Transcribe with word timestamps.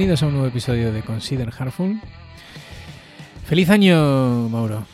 Bienvenidos 0.00 0.22
a 0.22 0.28
un 0.28 0.32
nuevo 0.32 0.48
episodio 0.48 0.94
de 0.94 1.02
Consider 1.02 1.52
Heartful. 1.52 2.00
Feliz 3.44 3.68
año, 3.68 4.48
Mauro. 4.48 4.86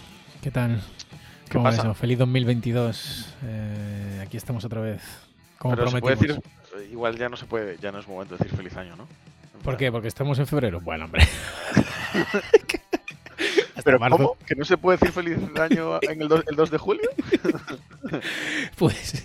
¿Qué 0.43 0.51
tal? 0.51 0.83
¿Qué 1.45 1.53
¿Cómo 1.53 1.63
pasa? 1.63 1.83
eso? 1.83 1.95
Feliz 1.95 2.19
2022. 2.19 3.35
Eh, 3.45 4.21
aquí 4.21 4.37
estamos 4.37 4.65
otra 4.65 4.81
vez. 4.81 5.01
Como 5.59 5.77
Pero 5.77 5.89
se 5.89 6.01
prometimos. 6.01 6.41
puede 6.41 6.83
decir, 6.83 6.91
igual 6.91 7.17
ya 7.17 7.29
no 7.29 7.37
se 7.37 7.45
puede, 7.47 7.79
ya 7.79 7.93
no 7.93 8.01
es 8.01 8.09
momento 8.09 8.35
de 8.35 8.39
decir 8.39 8.57
feliz 8.57 8.77
año, 8.77 8.97
¿no? 8.97 9.07
¿Por 9.63 9.77
qué? 9.77 9.93
Porque 9.93 10.09
estamos 10.09 10.41
en 10.41 10.49
febrero. 10.49 10.81
Bueno, 10.81 11.05
hombre. 11.05 11.23
¿Pero 13.85 14.01
marzo. 14.01 14.17
cómo? 14.17 14.37
¿Que 14.45 14.57
no 14.57 14.65
se 14.65 14.77
puede 14.77 14.99
decir 14.99 15.13
feliz 15.15 15.39
año 15.61 16.01
en 16.03 16.21
el 16.21 16.27
2, 16.27 16.45
el 16.49 16.57
2 16.57 16.71
de 16.73 16.79
julio? 16.79 17.09
Pues, 18.77 19.25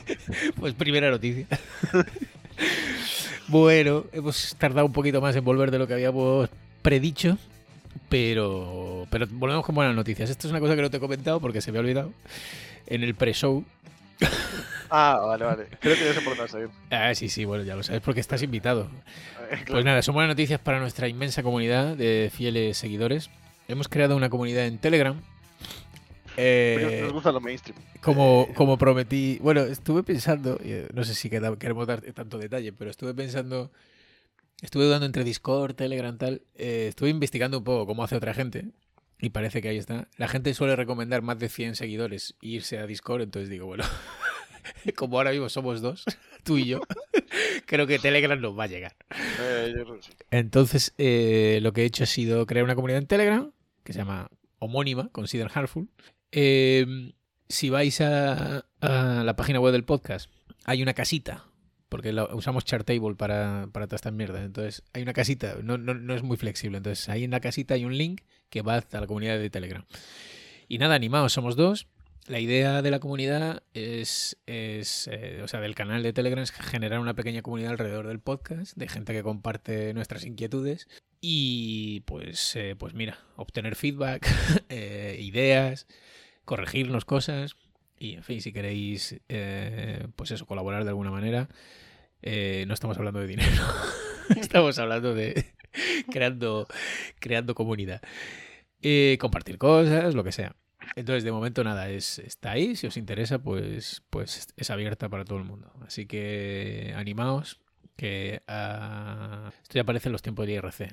pues 0.60 0.74
primera 0.76 1.10
noticia. 1.10 1.48
bueno, 3.52 4.06
hemos 4.14 4.56
tardado 4.58 4.86
un 4.86 4.94
poquito 4.94 5.22
más 5.22 5.36
en 5.36 5.44
volver 5.44 5.70
de 5.72 5.78
lo 5.78 5.86
que 5.86 5.94
habíamos 5.94 6.50
predicho, 6.82 7.38
pero, 8.10 9.06
pero 9.10 9.28
volvemos 9.30 9.66
con 9.66 9.76
buenas 9.76 9.94
noticias. 9.94 10.30
Esto 10.30 10.48
es 10.48 10.52
una 10.52 10.62
cosa 10.62 10.76
que 10.76 10.82
no 10.82 10.90
te 10.90 10.98
he 10.98 11.00
comentado 11.00 11.40
porque 11.42 11.62
se 11.62 11.72
me 11.72 11.78
ha 11.78 11.82
olvidado. 11.82 12.12
En 12.88 13.04
el 13.04 13.14
pre-show. 13.14 13.64
Ah, 14.94 15.22
vale, 15.26 15.46
vale. 15.46 15.68
Creo 15.80 15.96
que 15.96 16.04
ya 16.04 16.14
sé 16.14 16.20
por 16.20 16.36
dónde 16.36 16.42
vas 16.42 16.54
a 16.54 16.60
ir. 16.60 16.70
Ah, 16.90 17.16
sí, 17.16 17.30
sí, 17.30 17.46
bueno, 17.46 17.64
ya 17.64 17.78
lo 17.78 17.82
sabes 17.82 18.02
porque 18.02 18.20
estás 18.20 18.44
invitado. 18.44 18.90
Eh, 19.50 19.52
claro. 19.52 19.66
Pues 19.68 19.86
nada, 19.86 20.02
son 20.02 20.16
buenas 20.16 20.32
noticias 20.32 20.60
para 20.60 20.82
nuestra 20.82 21.08
inmensa 21.08 21.44
comunidad 21.44 21.96
de 21.96 22.30
fieles 22.36 22.76
seguidores. 22.76 23.30
Hemos 23.70 23.88
creado 23.88 24.18
una 24.18 24.30
comunidad 24.30 24.66
en 24.66 24.80
Telegram. 24.80 25.16
Eh, 26.38 27.00
Nos 27.04 27.14
gusta 27.14 27.32
lo 27.32 27.42
mainstream. 27.42 27.78
Como, 28.02 28.48
como 28.54 28.78
prometí, 28.78 29.38
bueno, 29.42 29.62
estuve 29.62 30.04
pensando, 30.04 30.60
eh, 30.64 30.88
no 30.94 31.04
sé 31.04 31.14
si 31.14 31.30
queremos 31.30 31.88
dar 31.88 32.02
tanto 32.14 32.38
detalle, 32.38 32.74
pero 32.74 32.90
estuve 32.90 33.14
pensando, 33.14 33.72
estuve 34.62 34.86
dudando 34.86 35.06
entre 35.06 35.24
Discord, 35.24 35.76
Telegram, 35.76 36.18
tal, 36.18 36.42
eh, 36.56 36.88
estuve 36.90 37.10
investigando 37.10 37.58
un 37.58 37.64
poco 37.64 37.86
cómo 37.86 38.04
hace 38.04 38.16
otra 38.16 38.34
gente 38.34 38.66
y 39.20 39.30
parece 39.30 39.62
que 39.62 39.70
ahí 39.70 39.78
está. 39.78 40.08
La 40.18 40.28
gente 40.28 40.54
suele 40.54 40.76
recomendar 40.76 41.22
más 41.22 41.38
de 41.38 41.50
100 41.50 41.76
seguidores 41.76 42.36
e 42.42 42.48
irse 42.48 42.80
a 42.80 42.88
Discord, 42.88 43.22
entonces 43.22 43.50
digo, 43.50 43.68
bueno, 43.68 43.84
como 44.96 45.18
ahora 45.18 45.32
mismo 45.32 45.50
somos 45.50 45.82
dos, 45.82 46.06
tú 46.44 46.58
y 46.58 46.66
yo, 46.66 46.82
creo 47.66 47.86
que 47.88 48.00
Telegram 48.00 48.40
nos 48.40 48.58
va 48.58 48.64
a 48.64 48.68
llegar. 48.68 48.96
Entonces, 50.32 50.94
eh, 50.98 51.60
lo 51.62 51.74
que 51.74 51.82
he 51.84 51.86
hecho 51.86 52.04
ha 52.04 52.08
sido 52.08 52.46
crear 52.46 52.64
una 52.64 52.76
comunidad 52.76 53.00
en 53.00 53.08
Telegram 53.08 53.52
que 53.84 53.94
se 53.94 54.00
llama 54.00 54.30
homónima, 54.60 55.10
Consider 55.12 55.50
Heartful. 55.50 55.90
Eh, 56.32 57.14
si 57.50 57.70
vais 57.70 58.00
a, 58.02 58.66
la 58.82 59.36
página 59.36 59.60
web 59.60 59.74
del 59.74 59.84
podcast, 59.84 60.30
hay 60.64 60.82
una 60.82 60.94
casita, 60.94 61.46
porque 61.90 62.14
usamos 62.34 62.66
Chartable 62.66 63.16
para, 63.16 63.68
para 63.72 63.88
todas 63.88 64.00
estas 64.00 64.14
mierdas. 64.14 64.44
Entonces, 64.44 64.84
hay 64.94 65.04
una 65.04 65.14
casita, 65.14 65.58
no, 65.62 65.78
no, 65.78 65.94
no 65.94 66.16
es 66.16 66.24
muy 66.24 66.38
flexible. 66.38 66.78
Entonces, 66.78 67.10
ahí 67.10 67.24
en 67.24 67.32
la 67.32 67.42
casita 67.42 67.74
hay 67.74 67.86
un 67.86 67.98
link 67.98 68.22
que 68.50 68.62
va 68.62 68.78
a 68.78 69.00
la 69.00 69.08
comunidad 69.08 69.38
de 69.38 69.50
Telegram. 69.50 69.86
Y 70.68 70.78
nada, 70.78 70.96
animados, 70.96 71.34
somos 71.34 71.56
dos. 71.56 71.88
La 72.28 72.40
idea 72.40 72.82
de 72.82 72.92
la 72.92 73.00
comunidad 73.00 73.64
es, 73.74 74.38
es 74.46 75.10
eh, 75.12 75.42
o 75.44 75.48
sea, 75.48 75.60
del 75.60 75.76
canal 75.76 76.04
de 76.04 76.14
Telegram 76.14 76.44
es 76.44 76.52
generar 76.52 77.00
una 77.00 77.16
pequeña 77.16 77.42
comunidad 77.42 77.72
alrededor 77.72 78.08
del 78.08 78.20
podcast, 78.20 78.78
de 78.78 78.88
gente 78.88 79.12
que 79.12 79.24
comparte 79.24 79.94
nuestras 79.94 80.24
inquietudes 80.24 80.88
y 81.22 82.02
pues, 82.02 82.56
eh, 82.56 82.76
pues 82.78 82.96
mira, 82.96 83.20
obtener 83.36 83.76
feedback, 83.76 84.28
eh, 84.70 85.18
ideas, 85.22 85.88
corregirnos 86.44 87.06
cosas 87.06 87.56
y 88.00 88.16
en 88.16 88.24
fin, 88.24 88.42
si 88.42 88.52
queréis, 88.52 89.22
eh, 89.30 90.08
pues 90.16 90.32
eso, 90.32 90.48
colaborar 90.48 90.84
de 90.84 90.90
alguna 90.90 91.12
manera, 91.12 91.48
no 92.24 92.74
estamos 92.74 92.98
hablando 92.98 93.20
de 93.20 93.28
dinero, 93.28 93.64
estamos 94.36 94.80
hablando 94.80 95.14
de 95.14 95.54
creando, 96.12 96.68
creando 97.20 97.54
comunidad. 97.54 98.02
Compartir 99.20 99.60
cosas, 99.60 100.16
lo 100.16 100.24
que 100.24 100.32
sea. 100.32 100.56
Entonces, 100.96 101.24
de 101.24 101.32
momento 101.32 101.64
nada, 101.64 101.90
es, 101.92 102.18
está 102.18 102.52
ahí. 102.52 102.76
Si 102.76 102.88
os 102.88 102.98
interesa, 102.98 103.38
pues, 103.38 104.02
pues 104.10 104.48
es 104.58 104.70
abierta 104.72 105.08
para 105.10 105.24
todo 105.24 105.38
el 105.38 105.44
mundo. 105.44 105.72
Así 105.86 106.08
que 106.08 106.94
animaos, 106.96 107.62
que 108.02 108.42
ah, 108.48 109.52
esto 109.62 109.76
ya 109.76 109.84
aparece 109.84 110.10
en 110.10 110.14
los 110.14 110.24
tiempos 110.24 110.48
del 110.48 110.56
IRC. 110.56 110.92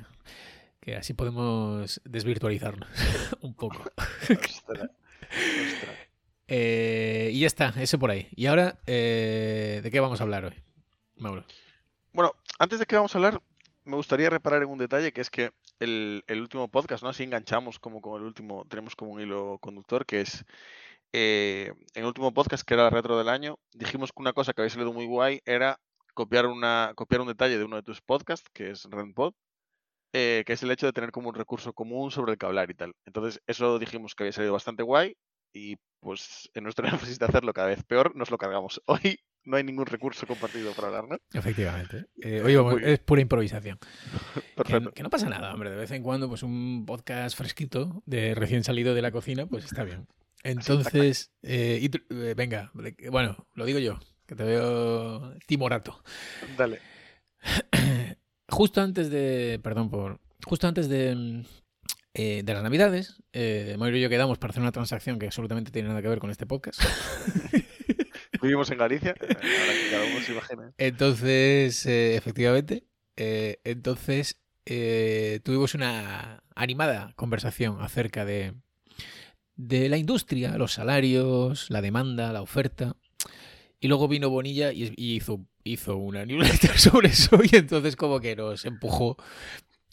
Que 0.78 0.96
así 0.96 1.14
podemos 1.14 2.02
desvirtualizarnos 2.04 2.86
un 3.41 3.54
poco. 3.54 3.82
Ostras, 4.28 4.60
ostras. 4.60 4.91
Eh, 6.48 7.30
y 7.32 7.41
ya 7.41 7.46
está, 7.46 7.72
ese 7.78 7.96
por 7.96 8.10
ahí. 8.10 8.28
Y 8.36 8.44
ahora, 8.44 8.78
eh, 8.86 9.80
¿de 9.82 9.91
qué 9.91 10.00
vamos 10.00 10.20
a 10.20 10.24
hablar 10.24 10.44
hoy, 10.44 10.62
Mauro? 11.16 11.46
Bueno, 12.12 12.34
antes 12.58 12.78
de 12.78 12.84
que 12.84 12.96
vamos 12.96 13.14
a 13.14 13.19
hablar, 13.19 13.40
me 13.84 13.96
gustaría 13.96 14.28
reparar 14.28 14.62
en 14.62 14.69
un 14.69 14.78
detalle 14.78 15.10
que 15.12 15.22
es 15.22 15.30
que 15.30 15.52
el, 15.80 16.25
el 16.26 16.42
último 16.42 16.69
podcast, 16.69 17.02
¿no? 17.02 17.08
Así 17.08 17.22
enganchamos 17.22 17.78
como 17.78 18.02
con 18.02 18.20
el 18.20 18.26
último, 18.26 18.66
tenemos 18.69 18.94
como 18.94 19.12
un 19.12 19.22
hilo 19.22 19.56
conductor 19.62 20.04
que 20.04 20.20
es 20.20 20.44
eh, 21.14 21.72
en 21.94 22.02
el 22.02 22.04
último 22.04 22.34
podcast, 22.34 22.66
que 22.66 22.75
era 22.75 22.82
la 22.84 22.90
retro 22.90 23.16
del 23.16 23.30
año, 23.30 23.58
dijimos 23.72 24.12
que 24.12 24.20
una 24.20 24.34
cosa 24.34 24.52
que 24.52 24.60
había 24.60 24.70
salido 24.70 24.92
muy 24.92 25.06
guay 25.06 25.40
era 25.46 25.80
copiar 26.18 26.46
una, 26.46 26.92
copiar 26.96 27.20
un 27.20 27.28
detalle 27.28 27.58
de 27.58 27.64
uno 27.64 27.76
de 27.76 27.84
tus 27.84 28.00
podcasts, 28.00 28.48
que 28.52 28.70
es 28.72 28.84
RenPod, 28.90 29.34
eh, 30.12 30.42
que 30.44 30.52
es 30.54 30.62
el 30.64 30.72
hecho 30.72 30.86
de 30.86 30.92
tener 30.92 31.12
como 31.12 31.28
un 31.28 31.34
recurso 31.36 31.72
común 31.72 32.10
sobre 32.10 32.32
el 32.32 32.38
que 32.38 32.46
hablar 32.46 32.68
y 32.72 32.74
tal. 32.74 32.92
Entonces, 33.06 33.40
eso 33.46 33.78
dijimos 33.78 34.16
que 34.16 34.24
había 34.24 34.32
salido 34.32 34.52
bastante 34.52 34.82
guay 34.82 35.16
y 35.54 35.76
pues 36.00 36.50
en 36.54 36.64
nuestro 36.64 36.86
énfasis 36.88 37.20
de 37.20 37.26
hacerlo 37.26 37.52
cada 37.52 37.68
vez 37.68 37.84
peor, 37.84 38.16
nos 38.16 38.32
lo 38.32 38.36
cargamos. 38.38 38.82
Hoy 38.86 39.20
no 39.44 39.56
hay 39.56 39.62
ningún 39.62 39.86
recurso 39.86 40.26
compartido 40.26 40.72
para 40.72 40.88
hablar, 40.88 41.04
¿no? 41.08 41.16
Efectivamente. 41.32 42.06
Eh, 42.20 42.42
hoy 42.44 42.56
vamos- 42.56 42.72
Muy 42.74 42.82
bien. 42.82 42.92
es 42.94 42.98
pura 42.98 43.20
improvisación. 43.22 43.78
Que, 44.34 44.64
Perfecto. 44.64 44.92
que 44.92 45.02
no 45.04 45.08
pasa 45.10 45.28
nada, 45.28 45.54
hombre. 45.54 45.70
De 45.70 45.76
vez 45.76 45.90
en 45.92 46.02
cuando, 46.02 46.28
pues 46.28 46.42
un 46.42 46.84
podcast 46.84 47.36
fresquito, 47.38 48.02
de 48.06 48.34
recién 48.34 48.64
salido 48.64 48.92
de 48.92 49.02
la 49.02 49.12
cocina, 49.12 49.46
pues 49.46 49.64
está 49.66 49.84
bien. 49.84 50.08
Entonces, 50.42 51.30
eh, 51.42 51.78
y 51.80 51.90
eh, 52.14 52.34
venga, 52.36 52.72
bueno, 53.12 53.46
lo 53.54 53.64
digo 53.64 53.78
yo, 53.78 53.98
que 54.28 54.36
te 54.36 54.44
veo 54.44 55.34
timorato. 55.46 56.00
Dale. 56.56 56.80
Justo 58.48 58.80
antes 58.80 59.10
de, 59.10 59.60
perdón 59.62 59.90
por, 59.90 60.20
justo 60.44 60.66
antes 60.66 60.88
de, 60.88 61.44
eh, 62.14 62.42
de 62.42 62.54
las 62.54 62.62
Navidades, 62.62 63.22
eh, 63.32 63.76
Mauro 63.78 63.96
y 63.96 64.00
yo 64.00 64.08
quedamos 64.08 64.38
para 64.38 64.52
hacer 64.52 64.62
una 64.62 64.72
transacción 64.72 65.18
que 65.18 65.26
absolutamente 65.26 65.70
tiene 65.70 65.88
nada 65.88 66.00
que 66.00 66.08
ver 66.08 66.18
con 66.18 66.30
este 66.30 66.46
podcast. 66.46 66.80
Vivimos 68.42 68.70
en 68.70 68.78
Galicia, 68.78 69.14
eh, 69.20 69.36
cada 69.90 70.04
uno 70.04 70.20
se 70.20 70.32
imagine. 70.32 70.72
Entonces, 70.78 71.84
eh, 71.86 72.16
efectivamente, 72.16 72.84
eh, 73.16 73.60
entonces 73.64 74.40
tuvimos 75.44 75.74
una 75.74 76.42
animada 76.54 77.12
conversación 77.16 77.80
acerca 77.80 78.26
de, 78.26 78.54
de 79.56 79.88
la 79.88 79.96
industria, 79.96 80.58
los 80.58 80.74
salarios, 80.74 81.70
la 81.70 81.80
demanda, 81.80 82.32
la 82.32 82.42
oferta. 82.42 82.96
Y 83.80 83.88
luego 83.88 84.08
vino 84.08 84.28
Bonilla 84.30 84.72
y, 84.72 84.92
hizo, 84.96 85.40
hizo 85.64 85.96
una 85.96 86.24
newsletter 86.26 86.78
sobre 86.78 87.08
eso 87.08 87.38
y 87.42 87.56
entonces 87.56 87.96
como 87.96 88.20
que 88.20 88.34
nos 88.36 88.64
empujó 88.64 89.16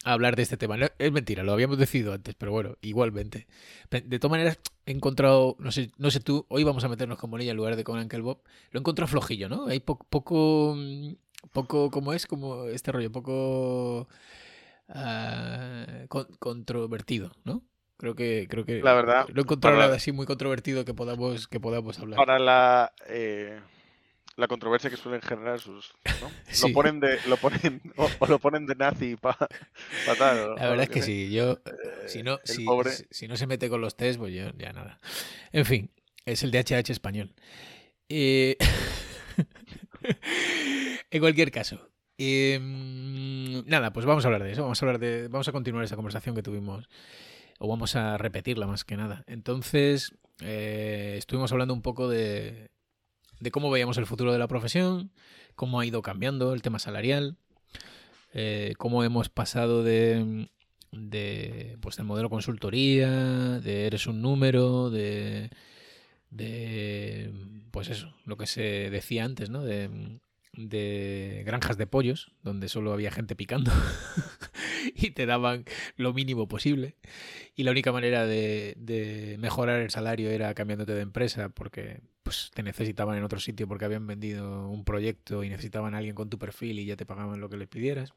a 0.03 0.13
hablar 0.13 0.35
de 0.35 0.43
este 0.43 0.57
tema. 0.57 0.77
Es 0.99 1.11
mentira, 1.11 1.43
lo 1.43 1.53
habíamos 1.53 1.77
decidido 1.77 2.13
antes, 2.13 2.35
pero 2.35 2.51
bueno, 2.51 2.77
igualmente. 2.81 3.47
De 3.89 4.19
todas 4.19 4.31
maneras, 4.31 4.59
he 4.85 4.91
encontrado, 4.91 5.55
no 5.59 5.71
sé, 5.71 5.91
no 5.97 6.11
sé 6.11 6.19
tú, 6.19 6.45
hoy 6.49 6.63
vamos 6.63 6.83
a 6.83 6.89
meternos 6.89 7.17
con 7.19 7.31
Bonilla 7.31 7.51
en 7.51 7.57
lugar 7.57 7.75
de 7.75 7.83
con 7.83 7.99
Uncle 7.99 8.21
Bob. 8.21 8.41
Lo 8.71 8.79
he 8.79 8.81
encontrado 8.81 9.07
flojillo, 9.09 9.49
¿no? 9.49 9.67
Hay 9.67 9.79
po- 9.79 9.99
poco, 10.09 10.75
mm, 10.77 11.13
poco, 11.53 11.91
¿cómo 11.91 12.13
es? 12.13 12.27
Como 12.27 12.65
este 12.65 12.91
rollo, 12.91 13.11
poco 13.11 14.07
ah, 14.89 16.05
con- 16.09 16.27
controvertido, 16.39 17.31
¿no? 17.43 17.63
Creo 17.97 18.15
que, 18.15 18.47
creo 18.49 18.65
que 18.65 18.81
La 18.81 18.93
verdad, 18.93 19.27
no 19.33 19.39
he 19.39 19.43
encontrado 19.43 19.75
para- 19.77 19.85
nada 19.87 19.97
así 19.97 20.11
muy 20.11 20.25
controvertido 20.25 20.83
que 20.85 20.93
podamos, 20.93 21.47
que 21.47 21.59
podamos 21.59 21.97
hablar. 21.99 22.17
Para 22.17 22.39
la, 22.39 22.93
eh, 23.07 23.57
la 24.35 24.47
controversia 24.49 24.89
que 24.89 24.97
suelen 24.97 25.21
generar 25.21 25.59
sus. 25.59 25.93
¿no? 26.21 26.29
Sí. 26.49 26.67
Lo 26.67 26.73
ponen 26.73 26.99
de. 26.99 27.19
Lo 27.27 27.37
ponen, 27.37 27.81
o, 27.95 28.09
o 28.19 28.27
lo 28.27 28.39
ponen 28.39 28.65
de 28.65 28.75
nazi 28.75 29.15
para 29.15 29.47
tal. 30.17 30.39
o- 30.39 30.55
La 30.55 30.69
verdad 30.69 30.75
lo 30.75 30.81
es 30.83 30.89
que 30.89 30.99
sea. 30.99 31.05
sí, 31.05 31.31
yo, 31.31 31.53
Eh, 31.65 32.07
si 32.07 32.21
no, 32.23 32.39
el 32.43 32.55
si, 32.55 32.65
pobre. 32.65 32.91
si- 32.91 33.05
si 33.11 33.27
no 33.29 33.37
se 33.37 33.47
mete 33.47 33.69
con 33.69 33.79
los 33.79 33.95
test, 33.95 34.19
pues 34.19 34.33
yo 34.33 34.49
ya 34.57 34.73
nada. 34.73 34.99
En 35.53 35.65
fin, 35.65 35.89
es 36.25 36.43
el 36.43 36.51
DHH 36.51 36.89
español. 36.91 37.33
Eh, 38.09 38.57
en 41.11 41.19
cualquier 41.21 41.51
caso, 41.51 41.89
eh, 42.17 42.59
nada, 43.65 43.91
pues 43.93 44.05
vamos 44.05 44.25
a 44.25 44.27
hablar 44.27 44.43
de 44.43 44.51
eso. 44.51 44.63
Vamos 44.63 44.81
a 44.81 44.85
hablar 44.85 44.99
de, 44.99 45.27
vamos 45.27 45.47
a 45.47 45.51
continuar 45.51 45.83
esa 45.85 45.95
conversación 45.95 46.35
que 46.35 46.43
tuvimos, 46.43 46.89
o 47.59 47.67
vamos 47.67 47.95
a 47.95 48.17
repetirla 48.17 48.67
más 48.67 48.83
que 48.83 48.97
nada. 48.97 49.23
Entonces, 49.27 50.11
eh, 50.41 51.15
estuvimos 51.17 51.51
hablando 51.51 51.73
un 51.73 51.81
poco 51.81 52.09
de, 52.09 52.69
de 53.39 53.51
cómo 53.51 53.71
veíamos 53.71 53.97
el 53.97 54.05
futuro 54.05 54.31
de 54.31 54.39
la 54.39 54.47
profesión, 54.47 55.11
cómo 55.55 55.79
ha 55.79 55.85
ido 55.85 56.01
cambiando 56.01 56.53
el 56.53 56.61
tema 56.61 56.79
salarial, 56.79 57.37
eh, 58.33 58.73
cómo 58.77 59.03
hemos 59.03 59.29
pasado 59.29 59.83
de, 59.83 60.49
de 60.91 61.77
pues 61.81 61.95
del 61.95 62.05
modelo 62.05 62.29
consultoría, 62.29 63.09
de 63.59 63.87
eres 63.87 64.07
un 64.07 64.21
número, 64.21 64.89
de, 64.89 65.49
de 66.29 67.31
pues 67.71 67.89
eso, 67.89 68.13
lo 68.25 68.37
que 68.37 68.47
se 68.47 68.89
decía 68.89 69.23
antes, 69.23 69.49
¿no? 69.49 69.63
De, 69.63 70.19
de 70.57 71.43
granjas 71.45 71.77
de 71.77 71.87
pollos, 71.87 72.31
donde 72.43 72.69
solo 72.69 72.93
había 72.93 73.11
gente 73.11 73.35
picando 73.35 73.71
y 74.95 75.11
te 75.11 75.25
daban 75.25 75.65
lo 75.97 76.13
mínimo 76.13 76.47
posible. 76.47 76.95
Y 77.55 77.63
la 77.63 77.71
única 77.71 77.91
manera 77.91 78.25
de, 78.25 79.37
mejorar 79.39 79.81
el 79.81 79.89
salario 79.89 80.29
era 80.29 80.53
cambiándote 80.53 80.93
de 80.93 81.01
empresa 81.01 81.49
porque 81.49 82.01
pues, 82.23 82.51
te 82.53 82.63
necesitaban 82.63 83.17
en 83.17 83.23
otro 83.23 83.39
sitio 83.39 83.67
porque 83.67 83.85
habían 83.85 84.07
vendido 84.07 84.69
un 84.69 84.83
proyecto 84.83 85.43
y 85.43 85.49
necesitaban 85.49 85.93
a 85.93 85.99
alguien 85.99 86.15
con 86.15 86.29
tu 86.29 86.37
perfil 86.37 86.79
y 86.79 86.85
ya 86.85 86.95
te 86.95 87.05
pagaban 87.05 87.39
lo 87.39 87.49
que 87.49 87.57
les 87.57 87.67
pidieras. 87.67 88.13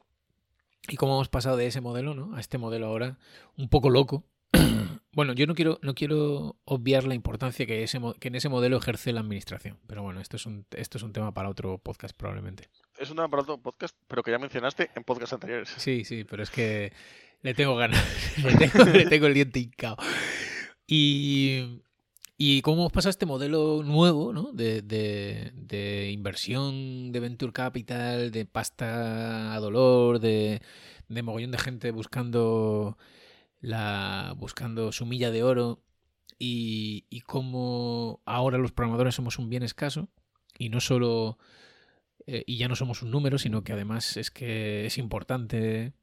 Y 0.89 0.97
cómo 0.97 1.15
hemos 1.15 1.29
pasado 1.29 1.57
de 1.57 1.67
ese 1.67 1.81
modelo 1.81 2.15
¿no? 2.15 2.35
a 2.35 2.41
este 2.41 2.59
modelo 2.59 2.87
ahora 2.87 3.19
un 3.57 3.69
poco 3.69 3.91
loco, 3.91 4.25
bueno, 5.19 5.33
yo 5.33 5.49
no 5.49 5.57
quiero, 5.57 5.81
no 5.83 5.97
quiero 5.97 6.55
obviar 6.65 7.03
la 7.03 7.17
importancia 7.17 7.67
que, 7.67 7.83
ese, 7.83 7.99
que 8.21 8.29
en 8.29 8.37
ese 8.37 8.49
modelo 8.49 8.77
ejerce 8.77 9.13
la 9.13 9.19
administración, 9.19 9.77
pero 9.89 10.01
bueno, 10.05 10.21
esto 10.21 10.37
es, 10.37 10.47
un, 10.47 10.65
esto 10.71 10.97
es 10.97 11.03
un 11.03 11.13
tema 11.13 11.35
para 11.35 11.49
otro 11.49 11.79
podcast 11.79 12.17
probablemente. 12.17 12.69
Es 12.97 13.11
un 13.11 13.17
tema 13.17 13.29
para 13.29 13.43
otro 13.43 13.59
podcast, 13.59 13.97
pero 14.07 14.23
que 14.23 14.31
ya 14.31 14.39
mencionaste 14.39 14.91
en 14.95 15.03
podcasts 15.03 15.33
anteriores. 15.33 15.75
Sí, 15.77 16.05
sí, 16.05 16.23
pero 16.23 16.45
es 16.45 16.51
que 16.51 16.93
le 17.43 17.53
tengo 17.53 17.75
ganas, 17.75 18.01
le, 18.45 18.55
tengo, 18.55 18.85
le 18.85 19.07
tengo 19.07 19.27
el 19.27 19.35
diente 19.35 19.59
hincado. 19.59 19.97
Y, 20.87 21.83
y 22.37 22.63
cómo 22.63 22.83
hemos 22.83 22.93
pasado 22.93 23.11
este 23.11 23.27
modelo 23.27 23.83
nuevo 23.83 24.33
¿no? 24.33 24.53
de, 24.53 24.83
de, 24.83 25.51
de, 25.57 26.13
inversión 26.13 27.11
de 27.11 27.19
venture 27.19 27.53
capital, 27.53 28.31
de 28.31 28.45
pasta 28.45 29.53
a 29.53 29.59
dolor, 29.59 30.21
de, 30.21 30.63
de 31.09 31.23
mogollón 31.25 31.51
de 31.51 31.59
gente 31.59 31.91
buscando 31.91 32.97
la, 33.61 34.35
buscando 34.37 34.93
su 34.93 35.07
milla 35.07 35.31
de 35.31 35.43
oro 35.43 35.83
y, 36.39 37.07
y 37.11 37.21
cómo 37.23 38.23
ahora 38.25 38.59
los 38.59 38.73
programadores 38.73 39.15
somos 39.15 39.39
un 39.39 39.49
bien 39.49 39.63
escaso 39.63 40.09
y 40.59 40.69
no 40.69 40.81
solo 40.81 41.39
eh, 42.31 42.45
y 42.47 42.59
ya 42.59 42.69
no 42.69 42.77
somos 42.77 43.01
un 43.03 43.11
número, 43.11 43.39
sino 43.39 43.65
que 43.65 43.73
además 43.73 44.19
es 44.19 44.31
que 44.31 44.85
es 44.85 44.99
importante 44.99 45.95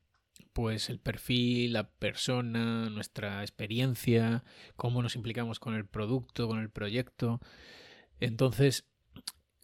pues 0.54 0.90
el 0.90 1.00
perfil, 1.00 1.74
la 1.74 1.90
persona, 1.92 2.90
nuestra 2.90 3.42
experiencia, 3.42 4.44
cómo 4.75 5.04
nos 5.04 5.16
implicamos 5.16 5.60
con 5.60 5.75
el 5.75 5.86
producto, 5.86 6.48
con 6.48 6.60
el 6.60 6.72
proyecto. 6.72 7.42
Entonces, 8.19 8.88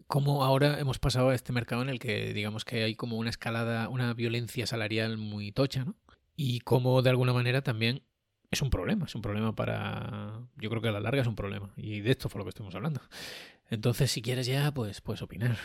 cómo 0.06 0.44
ahora 0.44 0.80
hemos 0.80 1.00
pasado 1.00 1.30
a 1.30 1.36
este 1.36 1.52
mercado 1.52 1.82
en 1.82 1.90
el 1.90 1.98
que 1.98 2.32
digamos 2.34 2.64
que 2.64 2.84
hay 2.84 2.96
como 2.96 3.18
una 3.18 3.32
escalada, 3.32 3.90
una 3.90 4.14
violencia 4.14 4.68
salarial 4.68 5.18
muy 5.18 5.52
tocha, 5.52 5.86
¿no? 5.86 5.96
Y 6.42 6.60
cómo 6.62 7.04
de 7.04 7.12
alguna 7.12 7.34
manera 7.34 7.62
también 7.62 8.02
es 8.50 8.64
un 8.64 8.72
problema, 8.72 9.06
es 9.06 9.14
un 9.14 9.22
problema 9.22 9.54
para... 9.54 10.42
Yo 10.58 10.72
creo 10.72 10.82
que 10.82 10.88
a 10.88 10.92
la 10.92 11.00
larga 11.00 11.22
es 11.22 11.28
un 11.28 11.36
problema 11.36 11.72
y 11.78 12.02
de 12.02 12.10
esto 12.10 12.30
fue 12.30 12.40
lo 12.40 12.46
que 12.46 12.50
estuvimos 12.50 12.74
hablando. 12.74 13.00
Entonces, 13.70 14.12
si 14.12 14.24
quieres 14.24 14.48
ya, 14.48 14.72
pues 14.72 15.02
puedes 15.02 15.22
opinar. 15.22 15.56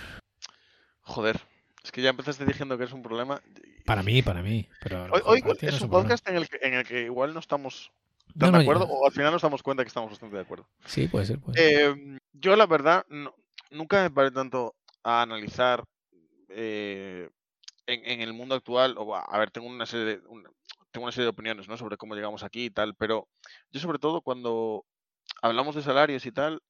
Joder, 1.01 1.41
es 1.83 1.91
que 1.91 2.03
ya 2.03 2.11
empezaste 2.11 2.45
diciendo 2.45 2.77
que 2.77 2.85
es 2.85 2.93
un 2.93 3.03
problema. 3.03 3.41
Para 3.87 4.03
mí, 4.03 4.21
para 4.21 4.43
mí. 4.43 4.69
Pero 4.83 5.07
hoy, 5.25 5.43
es 5.63 5.81
un 5.81 5.89
podcast 5.89 6.29
en 6.29 6.37
el, 6.37 6.47
que, 6.47 6.59
en 6.61 6.75
el, 6.75 6.87
que, 6.87 7.05
igual 7.05 7.33
no 7.33 7.41
estamos 7.41 7.91
tan 8.39 8.53
de 8.53 8.59
acuerdo 8.59 8.85
o 8.85 9.07
al 9.07 9.13
final 9.13 9.33
nos 9.33 9.41
damos 9.41 9.63
cuenta 9.63 9.83
que 9.83 9.89
estamos 9.89 10.11
bastante 10.11 10.37
de 10.37 10.43
acuerdo. 10.43 10.69
Sí, 10.85 11.09
puede 11.09 11.25
ser. 11.25 11.39
Eh, 11.55 12.19
yo 12.35 12.55
la 12.55 12.67
verdad 12.67 13.07
nunca 13.71 14.03
me 14.03 14.11
paré 14.11 14.31
tanto 14.31 14.75
a 15.03 15.23
analizar 15.23 15.85
eh, 16.51 17.31
en, 17.87 18.21
el 18.21 18.35
mundo 18.35 18.55
actual, 18.55 18.97
o 18.99 19.17
a 19.17 19.39
ver, 19.39 19.51
tengo 19.51 19.69
una 19.69 19.87
serie 19.87 20.05
de, 20.05 20.21
tengo 20.97 21.05
una 21.05 21.13
serie 21.13 21.27
de 21.27 21.31
opiniones 21.31 21.69
¿no? 21.69 21.77
sobre 21.77 21.99
cómo 21.99 22.15
llegamos 22.15 22.43
aquí 22.43 22.65
y 22.65 22.71
tal, 22.71 22.95
pero 22.95 23.29
yo 23.71 23.81
sobre 23.81 23.99
todo 23.99 24.23
cuando 24.23 24.87
hablamos 25.43 25.75
de 25.75 25.83
salarios 25.83 26.25
y 26.25 26.33
tal, 26.33 26.63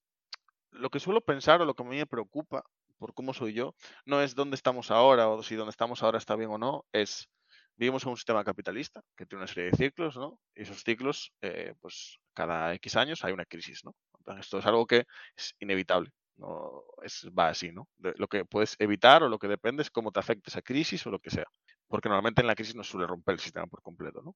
lo 0.73 0.91
que 0.91 0.99
suelo 0.99 1.21
pensar 1.21 1.63
o 1.63 1.65
lo 1.65 1.75
que 1.75 1.85
a 1.85 1.87
mí 1.87 1.97
me 1.97 2.07
preocupa 2.07 2.65
por 2.99 3.15
cómo 3.15 3.35
soy 3.35 3.53
yo, 3.53 3.77
no 4.05 4.21
es 4.21 4.35
dónde 4.35 4.57
estamos 4.57 4.91
ahora 4.91 5.29
o 5.29 5.45
si 5.45 5.55
dónde 5.55 5.71
estamos 5.71 6.03
ahora 6.03 6.19
está 6.19 6.35
bien 6.35 6.51
o 6.51 6.59
no, 6.59 6.85
es 6.93 7.29
vivimos 7.77 8.03
en 8.03 8.11
un 8.11 8.17
sistema 8.17 8.43
capitalista 8.43 9.01
que 9.17 9.27
tiene 9.27 9.45
una 9.45 9.47
serie 9.47 9.71
de 9.71 9.77
ciclos, 9.77 10.17
¿no? 10.17 10.41
Y 10.57 10.63
esos 10.63 10.83
ciclos, 10.83 11.33
eh, 11.41 11.75
pues 11.81 12.19
cada 12.35 12.75
X 12.75 12.97
años 12.97 13.23
hay 13.23 13.33
una 13.33 13.45
crisis, 13.45 13.85
¿no? 13.85 13.95
Esto 14.41 14.59
es 14.59 14.67
algo 14.67 14.89
que 14.89 15.07
es 15.37 15.55
inevitable 15.61 16.11
no 16.37 16.85
es, 17.03 17.29
va 17.37 17.49
así, 17.49 17.73
¿no? 17.73 17.89
lo 17.99 18.29
que 18.29 18.45
puedes 18.45 18.77
evitar 18.79 19.23
o 19.23 19.29
lo 19.29 19.39
que 19.39 19.49
depende 19.49 19.83
es 19.83 19.91
cómo 19.91 20.13
te 20.13 20.21
afecte 20.21 20.51
esa 20.51 20.63
crisis 20.63 21.07
o 21.07 21.11
lo 21.11 21.19
que 21.19 21.31
sea. 21.31 21.47
Porque 21.89 22.09
normalmente 22.09 22.41
en 22.41 22.47
la 22.47 22.55
crisis 22.55 22.75
no 22.75 22.85
suele 22.85 23.07
romper 23.07 23.35
el 23.35 23.41
sistema 23.41 23.67
por 23.67 23.83
completo, 23.83 24.23
¿no? 24.23 24.35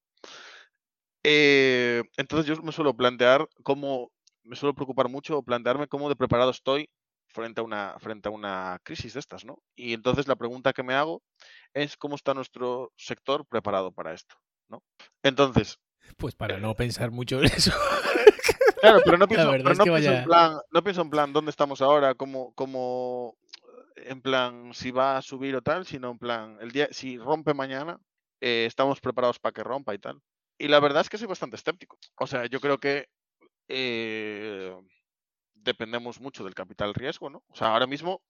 Eh, 1.22 2.02
entonces 2.16 2.46
yo 2.46 2.62
me 2.62 2.72
suelo 2.72 2.96
plantear 2.96 3.48
cómo, 3.62 4.10
me 4.42 4.56
suelo 4.56 4.74
preocupar 4.74 5.08
mucho 5.08 5.38
o 5.38 5.42
plantearme 5.42 5.88
cómo 5.88 6.08
de 6.08 6.16
preparado 6.16 6.50
estoy 6.50 6.88
frente 7.28 7.60
a 7.60 7.64
una, 7.64 7.96
frente 7.98 8.28
a 8.28 8.32
una 8.32 8.78
crisis 8.82 9.14
de 9.14 9.20
estas, 9.20 9.44
¿no? 9.44 9.58
Y 9.76 9.92
entonces 9.92 10.28
la 10.28 10.36
pregunta 10.36 10.72
que 10.72 10.82
me 10.82 10.94
hago 10.94 11.22
es 11.74 11.96
cómo 11.96 12.16
está 12.16 12.34
nuestro 12.34 12.92
sector 12.96 13.46
preparado 13.46 13.92
para 13.92 14.14
esto, 14.14 14.36
¿no? 14.68 14.82
Entonces... 15.22 15.78
Pues 16.16 16.34
para 16.34 16.58
no 16.58 16.74
pensar 16.74 17.10
mucho 17.10 17.38
en 17.38 17.46
eso. 17.46 17.72
Claro, 18.80 19.00
pero 19.04 19.18
no 19.18 19.28
pienso, 19.28 19.54
en 19.54 19.62
plan, 20.24 20.58
no 20.70 20.82
pienso 20.82 21.02
en 21.02 21.10
plan 21.10 21.32
dónde 21.32 21.50
estamos 21.50 21.82
ahora, 21.82 22.14
cómo, 22.14 22.54
cómo, 22.54 23.36
en 23.96 24.22
plan 24.22 24.72
si 24.74 24.90
va 24.90 25.16
a 25.16 25.22
subir 25.22 25.56
o 25.56 25.62
tal, 25.62 25.86
sino 25.86 26.10
en 26.10 26.18
plan 26.18 26.58
el 26.60 26.72
día, 26.72 26.88
si 26.90 27.18
rompe 27.18 27.54
mañana, 27.54 27.98
eh, 28.40 28.64
estamos 28.66 29.00
preparados 29.00 29.38
para 29.38 29.52
que 29.52 29.64
rompa 29.64 29.94
y 29.94 29.98
tal. 29.98 30.20
Y 30.58 30.68
la 30.68 30.80
verdad 30.80 31.02
es 31.02 31.08
que 31.10 31.18
soy 31.18 31.26
bastante 31.28 31.56
escéptico. 31.56 31.98
O 32.16 32.26
sea, 32.26 32.46
yo 32.46 32.60
creo 32.60 32.78
que 32.78 33.06
eh, 33.68 34.74
dependemos 35.54 36.20
mucho 36.20 36.44
del 36.44 36.54
capital 36.54 36.94
riesgo, 36.94 37.30
¿no? 37.30 37.42
O 37.48 37.56
sea, 37.56 37.68
ahora 37.68 37.86
mismo 37.86 38.22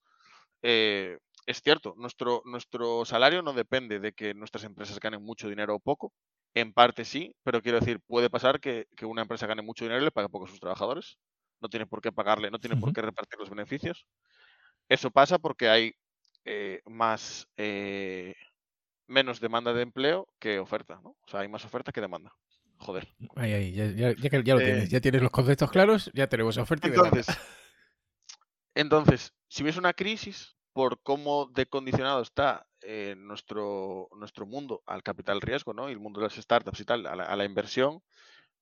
eh, 0.63 1.19
es 1.47 1.63
cierto, 1.63 1.95
nuestro, 1.97 2.43
nuestro 2.45 3.05
salario 3.05 3.43
no 3.43 3.53
depende 3.53 3.99
de 3.99 4.13
que 4.13 4.35
nuestras 4.35 4.65
empresas 4.65 5.01
ganen 5.01 5.23
mucho 5.23 5.49
dinero 5.49 5.75
o 5.75 5.81
poco, 5.81 6.13
en 6.55 6.73
parte 6.73 7.05
sí, 7.05 7.35
pero 7.43 7.63
quiero 7.63 7.81
decir, 7.81 8.01
puede 8.07 8.31
pasar 8.31 8.61
que, 8.61 8.87
una 9.03 9.23
empresa 9.23 9.47
gane 9.47 9.63
mucho 9.63 9.85
dinero 9.85 10.03
y 10.03 10.05
le 10.05 10.11
pague 10.13 10.29
poco 10.29 10.47
a 10.47 10.49
sus 10.49 10.61
trabajadores. 10.61 11.17
No 11.61 11.69
tiene 11.69 11.87
por 11.87 12.01
qué 12.01 12.13
pagarle, 12.13 12.51
no 12.51 12.59
tiene 12.59 12.77
por 12.77 12.93
qué 12.93 13.03
repartir 13.03 13.39
los 13.39 13.51
beneficios. 13.51 14.07
Eso 14.91 15.13
pasa 15.13 15.39
porque 15.39 15.69
hay 15.69 15.95
eh, 16.45 16.83
más 16.85 17.49
eh, 17.57 18.35
menos 19.07 19.39
demanda 19.39 19.73
de 19.73 19.83
empleo 19.83 20.27
que 20.41 20.59
oferta, 20.59 21.01
¿no? 21.05 21.11
O 21.11 21.29
sea, 21.29 21.41
hay 21.41 21.49
más 21.49 21.65
oferta 21.65 21.93
que 21.93 22.01
demanda. 22.01 22.35
Joder. 22.79 23.07
Ahí, 23.37 23.53
ahí, 23.53 23.73
ya, 23.73 23.87
ya, 23.87 24.13
ya, 24.15 24.55
lo 24.55 24.61
tienes, 24.61 24.85
eh, 24.85 24.89
ya 24.89 25.01
tienes 25.01 25.23
los 25.23 25.31
conceptos 25.31 25.71
claros, 25.71 26.11
ya 26.13 26.29
tenemos 26.29 26.57
oferta 26.59 26.89
y 26.89 26.91
entonces, 26.91 27.27
demanda. 27.27 27.45
Entonces, 28.75 29.33
si 29.47 29.63
ves 29.63 29.77
una 29.77 29.93
crisis, 29.93 30.57
por 30.73 31.01
cómo 31.03 31.47
decondicionado 31.55 32.23
está 32.23 32.67
eh, 32.81 33.15
nuestro, 33.17 34.09
nuestro 34.17 34.45
mundo 34.45 34.83
al 34.87 35.05
capital 35.05 35.41
riesgo, 35.41 35.73
¿no? 35.73 35.89
Y 35.89 35.93
el 35.93 36.01
mundo 36.01 36.19
de 36.19 36.27
las 36.27 36.35
startups 36.35 36.81
y 36.81 36.85
tal, 36.85 37.07
a 37.07 37.37
la, 37.37 37.45
inversión, 37.45 38.03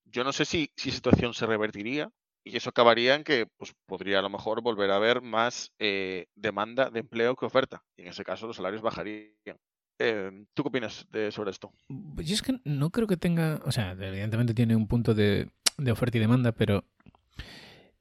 yo 0.04 0.24
no 0.24 0.32
sé 0.34 0.44
si, 0.44 0.72
si 0.76 0.90
situación 0.90 1.32
se 1.32 1.46
revertiría 1.46 2.12
y 2.48 2.56
eso 2.56 2.70
acabaría 2.70 3.14
en 3.14 3.24
que 3.24 3.46
pues, 3.56 3.74
podría 3.86 4.18
a 4.18 4.22
lo 4.22 4.30
mejor 4.30 4.62
volver 4.62 4.90
a 4.90 4.96
haber 4.96 5.20
más 5.22 5.72
eh, 5.78 6.26
demanda 6.34 6.90
de 6.90 7.00
empleo 7.00 7.36
que 7.36 7.46
oferta. 7.46 7.82
Y 7.96 8.02
en 8.02 8.08
ese 8.08 8.24
caso 8.24 8.46
los 8.46 8.56
salarios 8.56 8.82
bajarían. 8.82 9.58
Em, 10.00 10.46
¿Tú 10.54 10.62
qué 10.62 10.68
opinas 10.68 11.06
sobre 11.30 11.50
esto? 11.50 11.72
Yo 11.88 12.34
es 12.34 12.42
que 12.42 12.60
no 12.64 12.90
creo 12.90 13.08
que 13.08 13.16
tenga, 13.16 13.60
o 13.64 13.72
sea, 13.72 13.92
evidentemente 13.92 14.54
tiene 14.54 14.76
un 14.76 14.86
punto 14.86 15.12
de, 15.12 15.50
de 15.76 15.92
oferta 15.92 16.16
y 16.16 16.20
demanda, 16.20 16.52
pero 16.52 16.84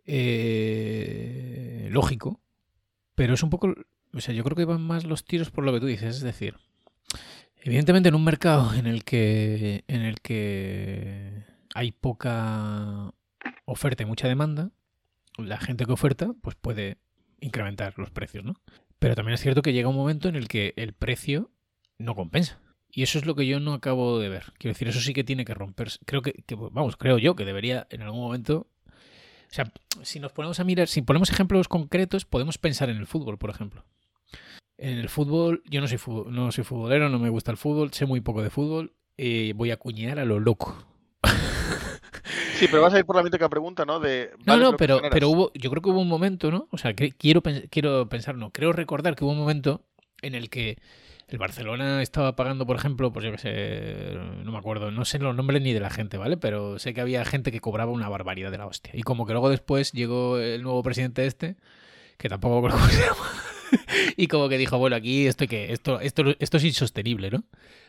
eh, 0.05 1.89
lógico, 1.91 2.39
pero 3.15 3.33
es 3.33 3.41
un 3.41 3.49
poco 3.49 3.73
o 4.13 4.21
sea, 4.21 4.33
yo 4.33 4.43
creo 4.43 4.55
que 4.55 4.65
van 4.65 4.81
más 4.81 5.03
los 5.03 5.25
tiros 5.25 5.51
por 5.51 5.63
lo 5.63 5.73
que 5.73 5.79
tú 5.79 5.85
dices, 5.85 6.17
es 6.17 6.21
decir, 6.21 6.55
evidentemente 7.61 8.09
en 8.09 8.15
un 8.15 8.23
mercado 8.23 8.73
en 8.73 8.87
el 8.87 9.03
que 9.03 9.83
en 9.87 10.01
el 10.01 10.21
que 10.21 11.43
hay 11.73 11.91
poca 11.91 13.13
oferta 13.67 14.03
y 14.03 14.05
mucha 14.05 14.27
demanda, 14.27 14.71
la 15.37 15.57
gente 15.57 15.85
que 15.85 15.91
oferta 15.91 16.33
pues 16.41 16.55
puede 16.55 16.97
incrementar 17.39 17.93
los 17.97 18.09
precios, 18.09 18.43
¿no? 18.43 18.55
Pero 18.97 19.13
también 19.13 19.35
es 19.35 19.41
cierto 19.41 19.61
que 19.61 19.73
llega 19.73 19.89
un 19.89 19.95
momento 19.95 20.27
en 20.27 20.35
el 20.35 20.47
que 20.47 20.73
el 20.75 20.93
precio 20.93 21.51
no 21.99 22.15
compensa. 22.15 22.59
Y 22.89 23.03
eso 23.03 23.19
es 23.19 23.25
lo 23.25 23.35
que 23.35 23.45
yo 23.45 23.59
no 23.59 23.73
acabo 23.73 24.17
de 24.17 24.29
ver. 24.29 24.53
Quiero 24.57 24.73
decir, 24.73 24.87
eso 24.87 25.01
sí 25.01 25.13
que 25.13 25.23
tiene 25.23 25.45
que 25.45 25.53
romperse. 25.53 25.99
Creo 26.05 26.23
que, 26.23 26.33
que 26.33 26.55
vamos, 26.55 26.97
creo 26.97 27.19
yo 27.19 27.35
que 27.35 27.45
debería 27.45 27.85
en 27.91 28.01
algún 28.01 28.21
momento 28.21 28.67
o 29.49 29.53
sea, 29.53 29.71
si 30.03 30.19
nos 30.19 30.33
ponemos 30.33 30.59
a 30.59 30.63
mirar, 30.63 30.87
si 30.87 31.01
ponemos 31.01 31.29
ejemplos 31.29 31.67
concretos, 31.67 32.25
podemos 32.25 32.57
pensar 32.57 32.89
en 32.89 32.97
el 32.97 33.07
fútbol, 33.07 33.37
por 33.37 33.49
ejemplo. 33.49 33.85
En 34.77 34.97
el 34.97 35.09
fútbol, 35.09 35.63
yo 35.69 35.81
no 35.81 35.87
soy, 35.87 35.99
no 36.29 36.51
soy 36.51 36.63
futbolero, 36.63 37.09
no 37.09 37.17
me 37.17 37.29
gusta 37.29 37.51
el 37.51 37.57
fútbol, 37.57 37.93
sé 37.93 38.05
muy 38.05 38.21
poco 38.21 38.43
de 38.43 38.49
fútbol, 38.49 38.93
y 39.15 39.53
voy 39.53 39.71
a 39.71 39.77
cuñar 39.77 40.19
a 40.19 40.25
lo 40.25 40.39
loco. 40.39 40.86
Sí, 42.57 42.67
pero 42.69 42.81
vas 42.81 42.93
a 42.93 42.99
ir 42.99 43.05
por 43.05 43.15
la 43.15 43.23
mítica 43.23 43.49
pregunta, 43.49 43.85
¿no? 43.85 43.99
De, 43.99 44.31
no, 44.45 44.57
no, 44.57 44.77
pero, 44.77 45.01
pero 45.11 45.29
hubo, 45.29 45.51
yo 45.53 45.69
creo 45.69 45.81
que 45.81 45.89
hubo 45.89 46.01
un 46.01 46.07
momento, 46.07 46.51
¿no? 46.51 46.67
O 46.71 46.77
sea, 46.77 46.93
que, 46.93 47.11
quiero, 47.11 47.41
quiero 47.69 48.09
pensar, 48.09 48.35
no, 48.35 48.51
creo 48.51 48.73
recordar 48.73 49.15
que 49.15 49.23
hubo 49.23 49.31
un 49.31 49.39
momento 49.39 49.81
en 50.21 50.35
el 50.35 50.49
que 50.49 50.77
el 51.27 51.37
Barcelona 51.37 52.01
estaba 52.01 52.35
pagando, 52.35 52.65
por 52.65 52.77
ejemplo, 52.77 53.11
pues 53.11 53.25
yo 53.25 53.31
qué 53.31 53.37
sé, 53.37 54.17
no 54.43 54.51
me 54.51 54.57
acuerdo, 54.57 54.91
no 54.91 55.03
sé 55.03 55.19
los 55.19 55.35
nombres 55.35 55.61
ni 55.61 55.73
de 55.73 55.79
la 55.79 55.89
gente, 55.89 56.17
¿vale? 56.17 56.37
Pero 56.37 56.79
sé 56.79 56.93
que 56.93 57.01
había 57.01 57.25
gente 57.25 57.51
que 57.51 57.59
cobraba 57.59 57.91
una 57.91 58.07
barbaridad 58.07 58.49
de 58.49 58.57
la 58.57 58.65
hostia. 58.65 58.93
Y 58.95 59.03
como 59.03 59.25
que 59.25 59.33
luego 59.33 59.49
después 59.49 59.91
llegó 59.91 60.39
el 60.39 60.63
nuevo 60.63 60.81
presidente 60.83 61.25
este, 61.25 61.57
que 62.17 62.29
tampoco 62.29 62.67
creo 62.67 62.77
cómo 62.77 62.89
se 62.89 63.01
llama. 63.01 63.43
y 64.17 64.27
como 64.27 64.49
que 64.49 64.57
dijo, 64.57 64.77
bueno, 64.77 64.95
aquí 64.95 65.27
esto, 65.27 65.47
que, 65.47 65.71
esto, 65.71 65.99
esto, 65.99 66.23
esto 66.39 66.57
es 66.57 66.63
insostenible, 66.63 67.31
¿no? 67.31 67.43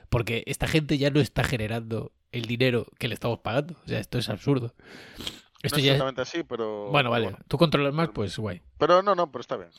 Porque 0.08 0.42
esta 0.46 0.66
gente 0.66 0.98
ya 0.98 1.10
no 1.10 1.20
está 1.20 1.44
generando 1.44 2.12
el 2.32 2.46
dinero 2.46 2.86
que 2.98 3.08
le 3.08 3.14
estamos 3.14 3.40
pagando. 3.40 3.74
O 3.84 3.88
sea, 3.88 3.98
esto 3.98 4.18
es 4.18 4.28
absurdo. 4.28 4.74
Esto 5.62 5.78
no 5.78 5.84
ya... 5.84 5.92
exactamente 5.92 6.22
así, 6.22 6.42
pero. 6.44 6.90
Bueno, 6.90 7.10
vale. 7.10 7.34
Tú 7.48 7.58
controlas 7.58 7.92
más, 7.92 8.10
pues 8.14 8.38
guay. 8.38 8.62
Pero 8.78 9.02
no, 9.02 9.14
no, 9.14 9.30
pero 9.30 9.40
está 9.40 9.56
bien. 9.56 9.70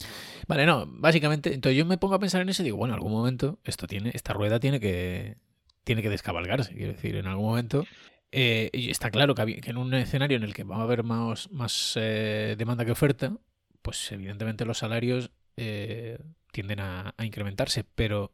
Vale, 0.48 0.65
no. 0.65 0.86
Básicamente, 0.88 1.53
entonces 1.53 1.77
yo 1.77 1.86
me 1.86 1.98
pongo 1.98 2.15
a 2.15 2.20
pensar 2.20 2.41
en 2.41 2.50
eso 2.50 2.62
y 2.62 2.65
digo, 2.65 2.77
bueno, 2.77 2.94
en 2.94 2.98
algún 2.98 3.13
momento 3.13 3.60
esto 3.63 3.88
tiene, 3.88 4.12
esta 4.13 4.34
rueda 4.34 4.60
tiene 4.60 4.79
que, 4.79 5.38
tiene 5.84 6.01
que 6.01 6.10
descabalgarse. 6.10 6.74
Quiero 6.74 6.94
decir, 6.94 7.15
en 7.15 7.27
algún 7.27 7.46
momento. 7.46 7.86
Eh, 8.32 8.70
y 8.74 8.91
está 8.91 9.10
claro 9.10 9.34
que, 9.34 9.62
que, 9.62 9.72
en 9.72 9.77
un 9.77 9.94
escenario 9.94 10.38
en 10.38 10.44
el 10.44 10.53
que 10.53 10.63
va 10.63 10.77
a 10.77 10.84
haber 10.84 11.03
más, 11.03 11.50
más 11.50 11.94
eh, 11.96 12.56
demanda 12.58 12.86
que 12.86 12.91
oferta, 12.91 13.36
pues 13.82 14.12
evidentemente 14.12 14.65
los 14.65 14.77
salarios 14.77 15.32
eh, 15.60 16.20
tienden 16.51 16.80
a, 16.80 17.13
a, 17.18 17.25
incrementarse, 17.25 17.84
pero, 17.84 18.32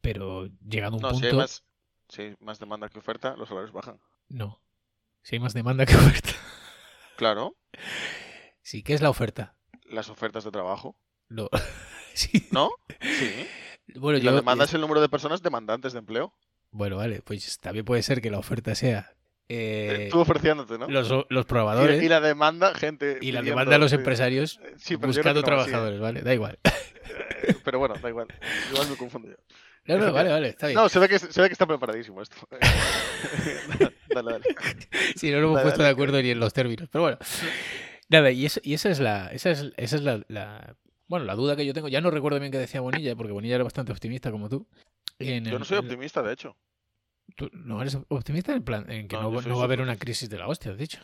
pero 0.00 0.46
llegado 0.66 0.94
a 0.94 0.96
un 0.96 1.02
no, 1.02 1.10
punto. 1.10 1.26
Si 1.26 1.26
hay, 1.26 1.36
más, 1.36 1.64
si 2.08 2.22
hay 2.22 2.36
más 2.40 2.58
demanda 2.58 2.88
que 2.88 2.98
oferta, 2.98 3.36
los 3.36 3.48
salarios 3.48 3.72
bajan. 3.72 4.00
No. 4.28 4.60
Si 5.22 5.36
hay 5.36 5.40
más 5.40 5.54
demanda 5.54 5.86
que 5.86 5.94
oferta. 5.94 6.30
Claro. 7.14 7.54
Sí, 8.62 8.82
¿qué 8.82 8.94
es 8.94 9.02
la 9.02 9.10
oferta? 9.10 9.54
Las 9.84 10.08
ofertas 10.08 10.42
de 10.44 10.50
trabajo. 10.50 10.96
No. 11.28 11.48
sí. 12.14 12.48
¿No? 12.50 12.70
Sí. 13.00 13.46
Bueno, 13.94 14.18
la 14.18 14.24
yo, 14.24 14.34
demanda 14.34 14.64
es 14.64 14.74
el 14.74 14.80
número 14.80 15.00
de 15.00 15.08
personas 15.08 15.42
demandantes 15.42 15.92
de 15.92 16.00
empleo. 16.00 16.34
Bueno, 16.70 16.96
vale, 16.96 17.20
pues 17.22 17.58
también 17.58 17.84
puede 17.84 18.02
ser 18.02 18.22
que 18.22 18.30
la 18.30 18.38
oferta 18.38 18.74
sea. 18.74 19.14
Eh, 19.54 20.08
Tú 20.10 20.20
ofreciéndote, 20.20 20.78
¿no? 20.78 20.88
Los, 20.88 21.12
los 21.28 21.44
probadores. 21.46 22.00
Y, 22.02 22.06
y, 22.06 22.08
la 22.08 22.20
demanda, 22.20 22.72
gente. 22.74 23.18
Y 23.20 23.32
la 23.32 23.42
demanda 23.42 23.76
a 23.76 23.78
los 23.78 23.92
empresarios 23.92 24.58
sí, 24.76 24.94
buscando 24.96 25.40
no 25.40 25.44
trabajadores, 25.46 26.00
¿vale? 26.00 26.22
Da 26.22 26.32
igual. 26.32 26.58
Pero 27.64 27.78
bueno, 27.78 27.94
da 28.00 28.08
igual. 28.08 28.28
Igual 28.72 28.88
me 28.88 28.96
confundo 28.96 29.28
yo. 29.28 29.34
No, 29.84 29.98
no, 29.98 30.12
vale, 30.12 30.30
vale, 30.30 30.48
está 30.50 30.68
bien. 30.68 30.76
No, 30.78 30.88
se 30.88 30.98
ve 31.00 31.08
que, 31.08 31.18
se 31.18 31.42
ve 31.42 31.48
que 31.48 31.52
está 31.52 31.66
preparadísimo 31.66 32.22
esto. 32.22 32.36
dale, 34.14 34.32
dale. 34.32 34.44
Sí, 35.16 35.30
no 35.30 35.36
nos 35.40 35.44
hemos 35.44 35.54
Dale, 35.56 35.62
puesto 35.64 35.78
dale. 35.82 35.84
de 35.84 35.90
acuerdo 35.90 36.22
ni 36.22 36.30
en 36.30 36.40
los 36.40 36.52
términos. 36.52 36.88
Pero 36.90 37.02
bueno. 37.02 37.18
Nada, 38.08 38.30
y, 38.30 38.46
eso, 38.46 38.60
y 38.62 38.74
esa 38.74 38.90
es 38.90 39.00
la. 39.00 39.28
Esa 39.32 39.50
es, 39.50 39.72
esa 39.76 39.96
es 39.96 40.02
la, 40.02 40.22
la, 40.28 40.76
Bueno, 41.08 41.24
la 41.26 41.34
duda 41.34 41.56
que 41.56 41.66
yo 41.66 41.74
tengo. 41.74 41.88
Ya 41.88 42.00
no 42.00 42.10
recuerdo 42.10 42.38
bien 42.40 42.52
qué 42.52 42.58
decía 42.58 42.80
Bonilla, 42.80 43.16
porque 43.16 43.32
Bonilla 43.32 43.56
era 43.56 43.64
bastante 43.64 43.92
optimista 43.92 44.30
como 44.30 44.48
tú. 44.48 44.66
En 45.18 45.44
Yo 45.44 45.52
el- 45.54 45.58
no 45.58 45.64
soy 45.64 45.78
optimista, 45.78 46.22
de 46.22 46.32
hecho. 46.32 46.56
¿Tú 47.36 47.50
no 47.52 47.80
eres 47.80 47.98
optimista 48.08 48.52
en 48.54 48.62
plan 48.64 48.90
en 48.90 49.08
que 49.08 49.16
No, 49.16 49.32
va- 49.32 49.42
soy 49.42 49.50
no 49.50 49.56
va 49.56 49.62
a 49.62 49.64
haber 49.64 49.80
una 49.80 49.96
crisis 49.96 50.28
de 50.28 50.38
la 50.38 50.48
hostia, 50.48 50.72
has 50.72 50.78
dicho? 50.78 51.00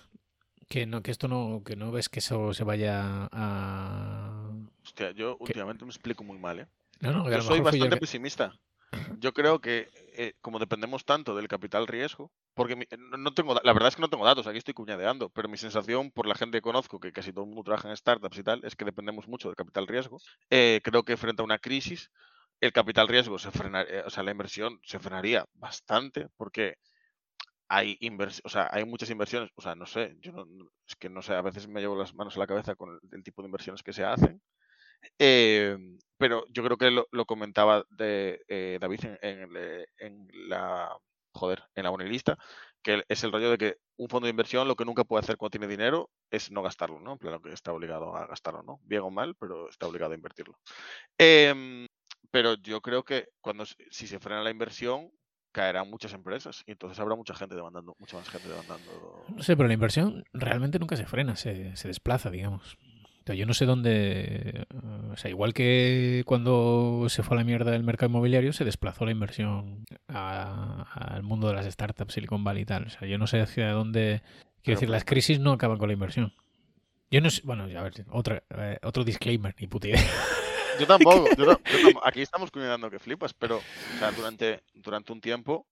Que 0.69 0.87
no, 0.87 1.03
que 1.03 1.11
esto 1.11 1.29
no, 1.29 1.63
que 1.65 1.77
no 1.77 1.91
ves 1.93 2.09
que 2.09 2.19
eso 2.19 2.53
se 2.53 2.65
vaya 2.65 3.29
a. 3.33 4.51
Hostia, 4.85 5.11
yo 5.13 5.37
últimamente 5.41 5.85
me 5.85 5.91
explico 5.91 6.25
muy 6.25 6.39
mal, 6.39 6.61
¿eh? 6.61 6.67
No, 7.01 7.13
no, 7.13 7.31
Yo 7.31 7.41
soy 7.43 7.59
yo 7.59 7.65
bastante 7.65 7.97
pesimista. 7.97 8.53
Yo 9.21 9.33
creo 9.33 9.61
que 9.61 9.89
eh, 10.17 10.35
como 10.41 10.59
dependemos 10.59 11.05
tanto 11.05 11.35
del 11.37 11.49
capital 11.49 11.87
riesgo, 11.87 12.31
porque 12.55 12.77
mi- 12.77 12.87
no, 13.19 13.33
tengo, 13.33 13.55
la 13.63 13.73
verdad 13.73 13.89
es 13.89 13.97
que 13.97 14.03
no 14.03 14.09
tengo 14.09 14.25
datos, 14.25 14.47
aquí 14.47 14.59
estoy 14.59 14.75
cuñadeando, 14.75 15.29
pero 15.31 15.49
mi 15.49 15.57
sensación 15.57 16.11
por 16.11 16.27
la 16.27 16.35
gente 16.35 16.59
que 16.59 16.63
conozco, 16.63 17.01
que 17.01 17.13
casi 17.13 17.33
todo 17.33 17.45
el 17.45 17.49
mundo 17.49 17.63
trabaja 17.65 17.89
en 17.89 17.97
startups 17.97 18.39
y 18.39 18.43
tal, 18.43 18.65
es 18.65 18.77
que 18.77 18.85
dependemos 18.85 19.27
mucho 19.29 19.49
del 19.49 19.57
capital 19.57 19.87
riesgo. 19.87 20.19
Eh, 20.51 20.81
creo 20.85 21.05
que 21.05 21.17
frente 21.17 21.43
a 21.43 21.45
una 21.45 21.59
crisis, 21.59 22.11
el 22.61 22.73
capital 22.73 23.09
riesgo 23.09 23.39
se 23.39 23.51
frena, 23.51 23.83
eh, 23.83 24.03
o 24.07 24.11
sea, 24.11 24.23
la 24.23 24.33
inversión 24.33 24.81
se 24.85 24.99
frenaría 24.99 25.47
bastante, 25.55 26.29
porque 26.37 26.77
hay 27.69 27.99
o 28.45 28.49
sea, 28.49 28.69
hay 28.73 28.85
muchas 28.85 29.11
inversiones, 29.11 29.51
o 29.55 29.63
sea, 29.63 29.75
no 29.75 29.87
sé, 29.87 30.17
yo 30.21 30.33
no, 30.33 30.47
es 30.87 30.97
que 30.97 31.11
no 31.11 31.23
sé, 31.23 31.35
a 31.35 31.43
veces 31.43 31.69
me 31.69 31.81
llevo 31.81 31.97
las 31.97 32.15
manos 32.15 32.37
a 32.37 32.41
la 32.41 32.47
cabeza 32.47 32.75
con 32.77 32.99
el, 33.13 33.23
tipo 33.23 33.43
de 33.43 33.47
inversiones 33.47 33.83
que 33.83 33.93
se 33.93 34.05
hacen. 34.05 34.41
Eh, 35.19 35.77
pero 36.19 36.45
yo 36.51 36.65
creo 36.65 36.77
que 36.79 36.91
lo, 36.91 37.27
comentaba 37.27 37.85
de, 37.91 38.43
eh, 38.49 38.79
David 38.81 39.05
en, 39.23 39.51
eh, 39.57 39.87
en 39.99 40.29
la 40.49 40.91
joder, 41.39 41.63
en 41.75 41.85
la 41.85 41.91
bonilista, 41.91 42.37
que 42.83 43.05
es 43.09 43.25
el 43.25 43.33
rollo 43.33 43.51
de 43.51 43.59
que 43.59 43.77
un 43.97 44.09
fondo 44.09 44.27
de 44.27 44.31
inversión 44.31 44.69
lo 44.69 44.77
que 44.77 44.85
nunca 44.85 45.05
puede 45.05 45.21
hacer 45.23 45.37
cuando 45.37 45.53
tiene 45.53 45.67
dinero 45.67 46.11
es 46.31 46.51
no 46.51 46.63
gastarlo, 46.63 47.01
¿no? 47.01 47.13
En 47.13 47.19
plan, 47.19 47.41
que 47.43 47.53
está 47.53 47.73
obligado 47.73 48.17
a 48.17 48.27
gastarlo, 48.27 48.63
¿no? 48.63 48.81
Bien 48.83 49.03
o 49.03 49.11
mal, 49.11 49.35
pero 49.37 49.69
está 49.69 49.87
obligado 49.87 50.13
a 50.13 50.17
invertirlo. 50.17 50.59
Em, 51.19 51.87
pero 52.31 52.55
yo 52.55 52.81
creo 52.81 53.05
que 53.05 53.29
cuando 53.41 53.65
si 53.67 54.07
se 54.07 54.19
frena 54.19 54.43
la 54.43 54.51
inversión, 54.51 55.11
caerán 55.53 55.91
muchas 55.91 56.13
empresas 56.13 56.63
y 56.67 56.73
entonces 56.73 56.99
habrá 57.01 57.17
mucha 57.17 57.35
gente 57.35 57.55
demandando, 57.55 57.97
mucha 57.99 58.17
más 58.17 58.29
gente 58.29 58.49
demandando. 58.49 59.25
No 59.35 59.43
sé, 59.43 59.57
pero 59.57 59.69
la 59.69 59.75
inversión 59.75 60.25
realmente 60.33 60.79
nunca 60.79 60.97
se 60.97 61.07
frena, 61.07 61.37
se, 61.37 61.75
se 61.77 61.89
desplaza, 61.89 62.31
digamos. 62.31 62.77
O 63.29 63.31
sea, 63.31 63.35
yo 63.35 63.45
no 63.45 63.53
sé 63.53 63.67
dónde. 63.67 64.67
O 65.11 65.17
sea, 65.17 65.31
igual 65.31 65.53
que 65.53 66.23
cuando 66.25 67.07
se 67.09 67.23
fue 67.23 67.37
a 67.37 67.41
la 67.41 67.45
mierda 67.45 67.77
el 67.77 67.83
mercado 67.83 68.09
inmobiliario, 68.09 68.55
se 68.55 68.65
desplazó 68.65 69.05
la 69.05 69.11
inversión 69.11 69.85
al 70.07 71.23
mundo 71.23 71.49
de 71.49 71.55
las 71.55 71.67
startups, 71.67 72.15
Silicon 72.15 72.43
Valley 72.43 72.63
y 72.63 72.67
tal. 72.67 72.85
O 72.85 72.91
sea, 72.91 73.07
yo 73.07 73.19
no 73.19 73.27
sé 73.27 73.41
hacia 73.41 73.71
dónde. 73.73 74.23
Quiero 74.23 74.61
Pero, 74.63 74.75
decir, 74.77 74.89
las 74.89 75.05
crisis 75.05 75.41
no 75.41 75.53
acaban 75.53 75.77
con 75.77 75.89
la 75.89 75.93
inversión. 75.93 76.33
Yo 77.11 77.21
no 77.21 77.29
sé. 77.29 77.43
Bueno, 77.45 77.65
a 77.65 77.83
ver, 77.83 77.93
otra, 78.11 78.45
eh, 78.57 78.79
otro 78.83 79.05
disclaimer, 79.05 79.55
ni 79.59 79.67
puta 79.67 79.89
idea. 79.89 80.01
Yo 80.79 80.87
tampoco, 80.87 81.29
yo 81.37 81.47
ta- 81.47 81.61
yo 81.71 81.79
tam- 81.81 82.01
aquí 82.05 82.21
estamos 82.23 82.51
cuidando 82.51 82.91
que 82.91 82.99
flipas, 82.99 83.35
pero 83.35 83.59
o 83.59 83.99
sea, 83.99 84.11
durante, 84.13 84.63
durante 84.75 85.13
un 85.13 85.21
tiempo 85.21 85.67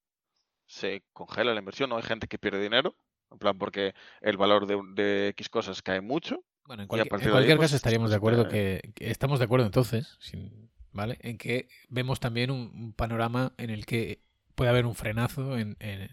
se 0.66 1.02
congela 1.12 1.52
la 1.54 1.60
inversión, 1.60 1.90
¿no? 1.90 1.96
Hay 1.96 2.02
gente 2.02 2.26
que 2.26 2.38
pierde 2.38 2.60
dinero, 2.60 2.96
en 3.30 3.38
plan 3.38 3.56
porque 3.58 3.94
el 4.20 4.36
valor 4.36 4.66
de, 4.66 4.74
un- 4.76 4.94
de 4.94 5.28
X 5.28 5.48
cosas 5.48 5.82
cae 5.82 6.00
mucho. 6.00 6.42
Bueno, 6.64 6.82
en 6.82 6.88
cualquier, 6.88 7.14
en 7.14 7.26
ahí, 7.26 7.30
cualquier 7.32 7.56
pues, 7.58 7.66
caso 7.66 7.76
estaríamos 7.76 8.10
de 8.10 8.18
pues, 8.18 8.32
acuerdo 8.34 8.48
cae. 8.50 8.80
que, 8.82 8.92
que 8.94 9.10
estamos 9.10 9.38
de 9.38 9.44
acuerdo 9.44 9.66
entonces, 9.66 10.16
sin- 10.20 10.70
¿vale? 10.92 11.18
En 11.20 11.38
que 11.38 11.68
vemos 11.88 12.18
también 12.18 12.50
un, 12.50 12.70
un 12.74 12.92
panorama 12.92 13.52
en 13.58 13.70
el 13.70 13.86
que 13.86 14.20
puede 14.56 14.70
haber 14.70 14.86
un 14.86 14.94
frenazo 14.96 15.56
en, 15.58 15.76
en- 15.80 16.10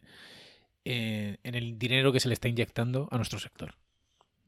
en- 0.86 1.40
en 1.44 1.56
el 1.56 1.80
dinero 1.80 2.12
que 2.12 2.20
se 2.20 2.28
le 2.28 2.34
está 2.34 2.48
inyectando 2.48 3.08
a 3.12 3.18
nuestro 3.18 3.40
sector. 3.40 3.76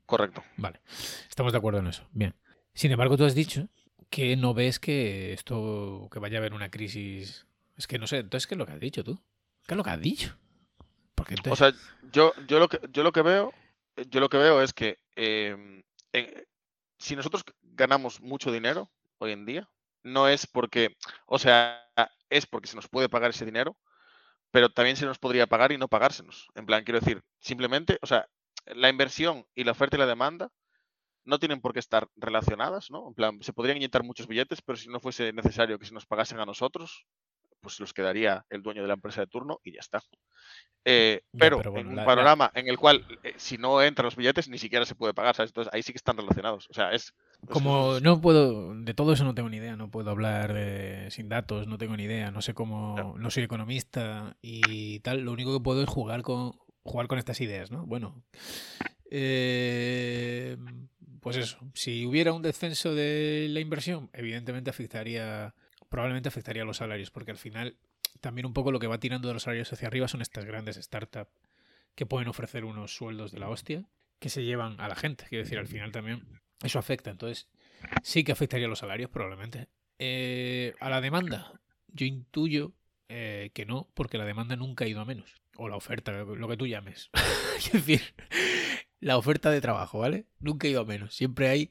Correcto. 0.06 0.44
Vale, 0.58 0.82
estamos 1.30 1.52
de 1.52 1.58
acuerdo 1.58 1.80
en 1.80 1.88
eso. 1.88 2.08
Bien. 2.12 2.36
Sin 2.76 2.92
embargo, 2.92 3.18
tú 3.18 3.26
has 3.26 3.34
dicho 3.34 3.70
que 4.10 4.36
no 4.38 4.54
ves 4.54 4.80
que 4.80 5.34
esto, 5.34 6.10
que 6.12 6.20
vaya 6.20 6.38
a 6.38 6.40
haber 6.42 6.54
una 6.54 6.72
crisis. 6.72 7.46
Es 7.78 7.88
que 7.88 8.00
no 8.00 8.08
sé, 8.08 8.20
entonces, 8.20 8.48
¿qué 8.48 8.56
es 8.56 8.60
lo 8.60 8.66
que 8.66 8.74
has 8.74 8.80
dicho 8.80 9.04
tú? 9.04 9.20
¿Qué 9.68 9.74
es 9.74 9.78
lo 9.78 9.84
que 9.84 9.90
has 9.90 10.02
dicho? 10.02 10.38
Porque 11.16 11.36
O 11.36 11.38
entonces, 11.38 11.60
sea, 11.60 11.74
yo, 12.12 12.34
yo, 12.48 12.60
lo 12.60 12.68
que, 12.70 12.80
yo 12.92 13.04
lo 13.04 13.12
que 13.12 13.22
veo, 13.22 13.54
yo 14.10 14.20
lo 14.20 14.30
que 14.30 14.38
veo 14.38 14.62
es 14.62 14.74
que 14.74 15.00
em, 15.16 15.84
en- 16.14 16.48
si 17.00 17.16
nosotros 17.16 17.44
ganamos 17.64 18.22
mucho 18.22 18.52
dinero 18.52 18.90
hoy 19.20 19.32
en 19.32 19.46
día, 19.46 19.70
no 20.04 20.28
es 20.28 20.48
porque, 20.48 20.96
o 21.26 21.40
sea, 21.40 21.84
es 22.30 22.46
porque 22.46 22.68
se 22.68 22.76
nos 22.76 22.88
puede 22.88 23.10
pagar 23.10 23.32
ese 23.32 23.46
dinero, 23.46 23.78
pero 24.52 24.70
también 24.72 24.98
se 24.98 25.06
nos 25.06 25.20
podría 25.20 25.48
pagar 25.48 25.72
y 25.72 25.78
no 25.78 25.88
pagársenos. 25.88 26.48
En 26.56 26.66
plan, 26.66 26.84
quiero 26.84 27.00
decir, 27.00 27.24
simplemente, 27.40 28.00
o 28.02 28.08
sea, 28.08 28.28
la 28.68 28.90
inversión 28.90 29.46
y 29.56 29.64
la 29.64 29.72
oferta 29.74 29.98
y 29.98 30.00
la 30.00 30.06
demanda 30.08 30.52
no 31.26 31.40
tienen 31.40 31.60
por 31.62 31.74
qué 31.74 31.80
estar 31.80 32.08
relacionadas, 32.16 32.90
¿no? 32.92 33.08
En 33.10 33.14
plan, 33.14 33.38
se 33.42 33.54
podrían 33.54 33.78
inyectar 33.78 34.04
muchos 34.04 34.28
billetes, 34.28 34.62
pero 34.62 34.78
si 34.78 34.88
no 34.90 35.00
fuese 35.00 35.34
necesario 35.34 35.78
que 35.80 35.86
se 35.86 35.94
nos 35.94 36.06
pagasen 36.06 36.40
a 36.40 36.46
nosotros, 36.46 37.06
pues 37.62 37.80
los 37.80 37.94
quedaría 37.94 38.46
el 38.50 38.62
dueño 38.62 38.82
de 38.84 38.88
la 38.88 38.94
empresa 38.94 39.22
de 39.22 39.28
turno 39.28 39.60
y 39.64 39.74
ya 39.74 39.80
está. 39.80 40.02
Eh, 40.88 41.22
pero, 41.36 41.58
pero 41.58 41.72
bueno, 41.72 41.88
en 41.88 41.88
un 41.94 41.96
la- 41.96 42.02
la- 42.04 42.06
panorama 42.06 42.52
en 42.54 42.68
el 42.68 42.78
cual 42.78 43.04
eh, 43.24 43.34
si 43.38 43.58
no 43.58 43.82
entran 43.82 44.06
los 44.06 44.16
billetes 44.16 44.48
ni 44.50 44.60
siquiera 44.60 44.86
se 44.86 44.94
puede 44.94 45.16
pagar, 45.16 45.36
¿sabes? 45.36 45.50
Entonces 45.50 45.74
ahí 45.74 45.82
sí 45.82 45.92
que 45.92 45.98
están 45.98 46.16
relacionados. 46.16 46.68
O 46.70 46.74
sea, 46.76 46.92
es... 46.92 47.06
es- 47.06 47.14
Como 47.50 47.96
es- 47.98 48.04
no 48.04 48.22
puedo, 48.22 48.76
de 48.76 48.94
todo 48.94 49.14
eso 49.14 49.24
no 49.24 49.34
tengo 49.34 49.50
ni 49.50 49.58
idea, 49.58 49.76
no 49.76 49.90
puedo 49.90 50.12
hablar 50.12 50.54
de- 50.54 51.10
sin 51.10 51.28
datos, 51.28 51.66
no 51.66 51.80
tengo 51.80 51.98
ni 51.98 52.04
idea, 52.04 52.30
no 52.30 52.44
sé 52.44 52.54
cómo, 52.54 53.16
no 53.18 53.32
soy 53.32 53.42
economista 53.44 54.38
y 54.44 55.00
tal, 55.00 55.22
lo 55.22 55.32
único 55.32 55.58
que 55.58 55.64
puedo 55.64 55.82
es 55.82 55.90
jugar 55.90 56.22
con, 56.22 56.54
jugar 56.84 57.08
con 57.08 57.18
estas 57.18 57.42
ideas, 57.42 57.72
¿no? 57.72 57.84
Bueno, 57.88 58.24
eh, 59.10 60.56
pues 61.26 61.38
eso, 61.38 61.58
si 61.74 62.06
hubiera 62.06 62.34
un 62.34 62.44
descenso 62.44 62.94
de 62.94 63.48
la 63.50 63.60
inversión, 63.60 64.12
evidentemente 64.14 64.70
afectaría, 64.70 65.56
probablemente 65.90 66.30
afectaría 66.30 66.62
a 66.62 66.68
los 66.68 66.78
salarios, 66.78 67.10
porque 67.10 67.32
al 67.32 67.40
final 67.40 67.78
también 68.22 68.46
un 68.46 68.54
poco 68.54 68.72
lo 68.72 68.78
que 68.78 68.86
va 68.86 69.00
tirando 69.00 69.28
de 69.28 69.34
los 69.34 69.42
salarios 69.42 69.74
hacia 69.74 69.88
arriba 69.88 70.08
son 70.08 70.22
estas 70.22 70.46
grandes 70.46 70.76
startups 70.76 71.32
que 71.96 72.06
pueden 72.06 72.28
ofrecer 72.28 72.64
unos 72.64 72.96
sueldos 72.96 73.32
de 73.32 73.40
la 73.40 73.50
hostia 73.50 73.86
que 74.20 74.30
se 74.30 74.44
llevan 74.44 74.80
a 74.80 74.88
la 74.88 74.96
gente, 74.96 75.26
quiero 75.28 75.44
decir, 75.44 75.58
al 75.58 75.66
final 75.66 75.92
también 75.92 76.22
eso 76.62 76.78
afecta, 76.78 77.10
entonces 77.10 77.48
sí 78.04 78.24
que 78.24 78.32
afectaría 78.32 78.68
a 78.68 78.70
los 78.70 78.78
salarios 78.78 79.10
probablemente. 79.10 79.68
Eh, 79.98 80.76
a 80.80 80.92
la 80.92 81.02
demanda, 81.02 81.60
yo 81.88 82.06
intuyo 82.06 82.74
eh, 83.10 83.50
que 83.56 83.66
no, 83.66 83.90
porque 83.96 84.20
la 84.20 84.26
demanda 84.26 84.56
nunca 84.58 84.86
ha 84.86 84.88
ido 84.88 85.02
a 85.02 85.06
menos. 85.06 85.42
O 85.58 85.70
la 85.70 85.76
oferta, 85.76 86.12
lo 86.12 86.48
que 86.48 86.58
tú 86.58 86.68
llames. 86.68 87.10
es 87.58 87.72
decir, 87.72 88.14
la 89.00 89.18
oferta 89.18 89.52
de 89.52 89.62
trabajo, 89.62 90.00
¿vale? 90.00 90.26
Nunca 90.40 90.68
ha 90.68 90.72
ido 90.72 90.82
a 90.82 90.86
menos. 90.86 91.14
Siempre 91.16 91.50
hay 91.50 91.70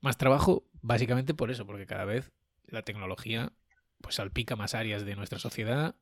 más 0.00 0.16
trabajo, 0.16 0.64
básicamente 0.82 1.34
por 1.34 1.50
eso, 1.50 1.66
porque 1.66 1.86
cada 1.86 2.04
vez 2.04 2.30
la 2.66 2.82
tecnología 2.82 3.52
pues 4.00 4.16
salpica 4.16 4.56
más 4.56 4.74
áreas 4.74 5.04
de 5.04 5.16
nuestra 5.16 5.38
sociedad 5.38 5.94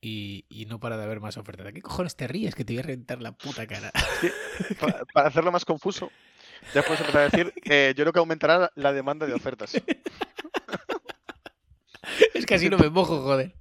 y, 0.00 0.46
y 0.48 0.64
no 0.66 0.80
para 0.80 0.96
de 0.96 1.04
haber 1.04 1.20
más 1.20 1.36
oferta. 1.36 1.62
¿De 1.62 1.72
qué 1.74 1.82
cojones 1.82 2.16
te 2.16 2.26
ríes 2.26 2.54
que 2.54 2.64
te 2.64 2.72
voy 2.72 2.80
a 2.80 2.86
rentar 2.86 3.20
la 3.20 3.32
puta 3.32 3.66
cara? 3.66 3.90
pa- 4.80 5.04
para 5.12 5.28
hacerlo 5.28 5.52
más 5.52 5.64
confuso, 5.66 6.10
ya 6.74 6.82
puedes 6.82 7.00
empezar 7.00 7.20
a 7.22 7.28
decir, 7.28 7.52
eh, 7.64 7.92
yo 7.96 8.04
creo 8.04 8.12
que 8.12 8.18
aumentará 8.18 8.70
la- 8.76 8.92
demanda 8.92 9.26
de 9.26 9.34
ofertas. 9.34 9.72
Es 12.34 12.46
que 12.46 12.54
así 12.54 12.68
no 12.70 12.78
me 12.78 12.88
mojo, 12.88 13.20
joder. 13.22 13.54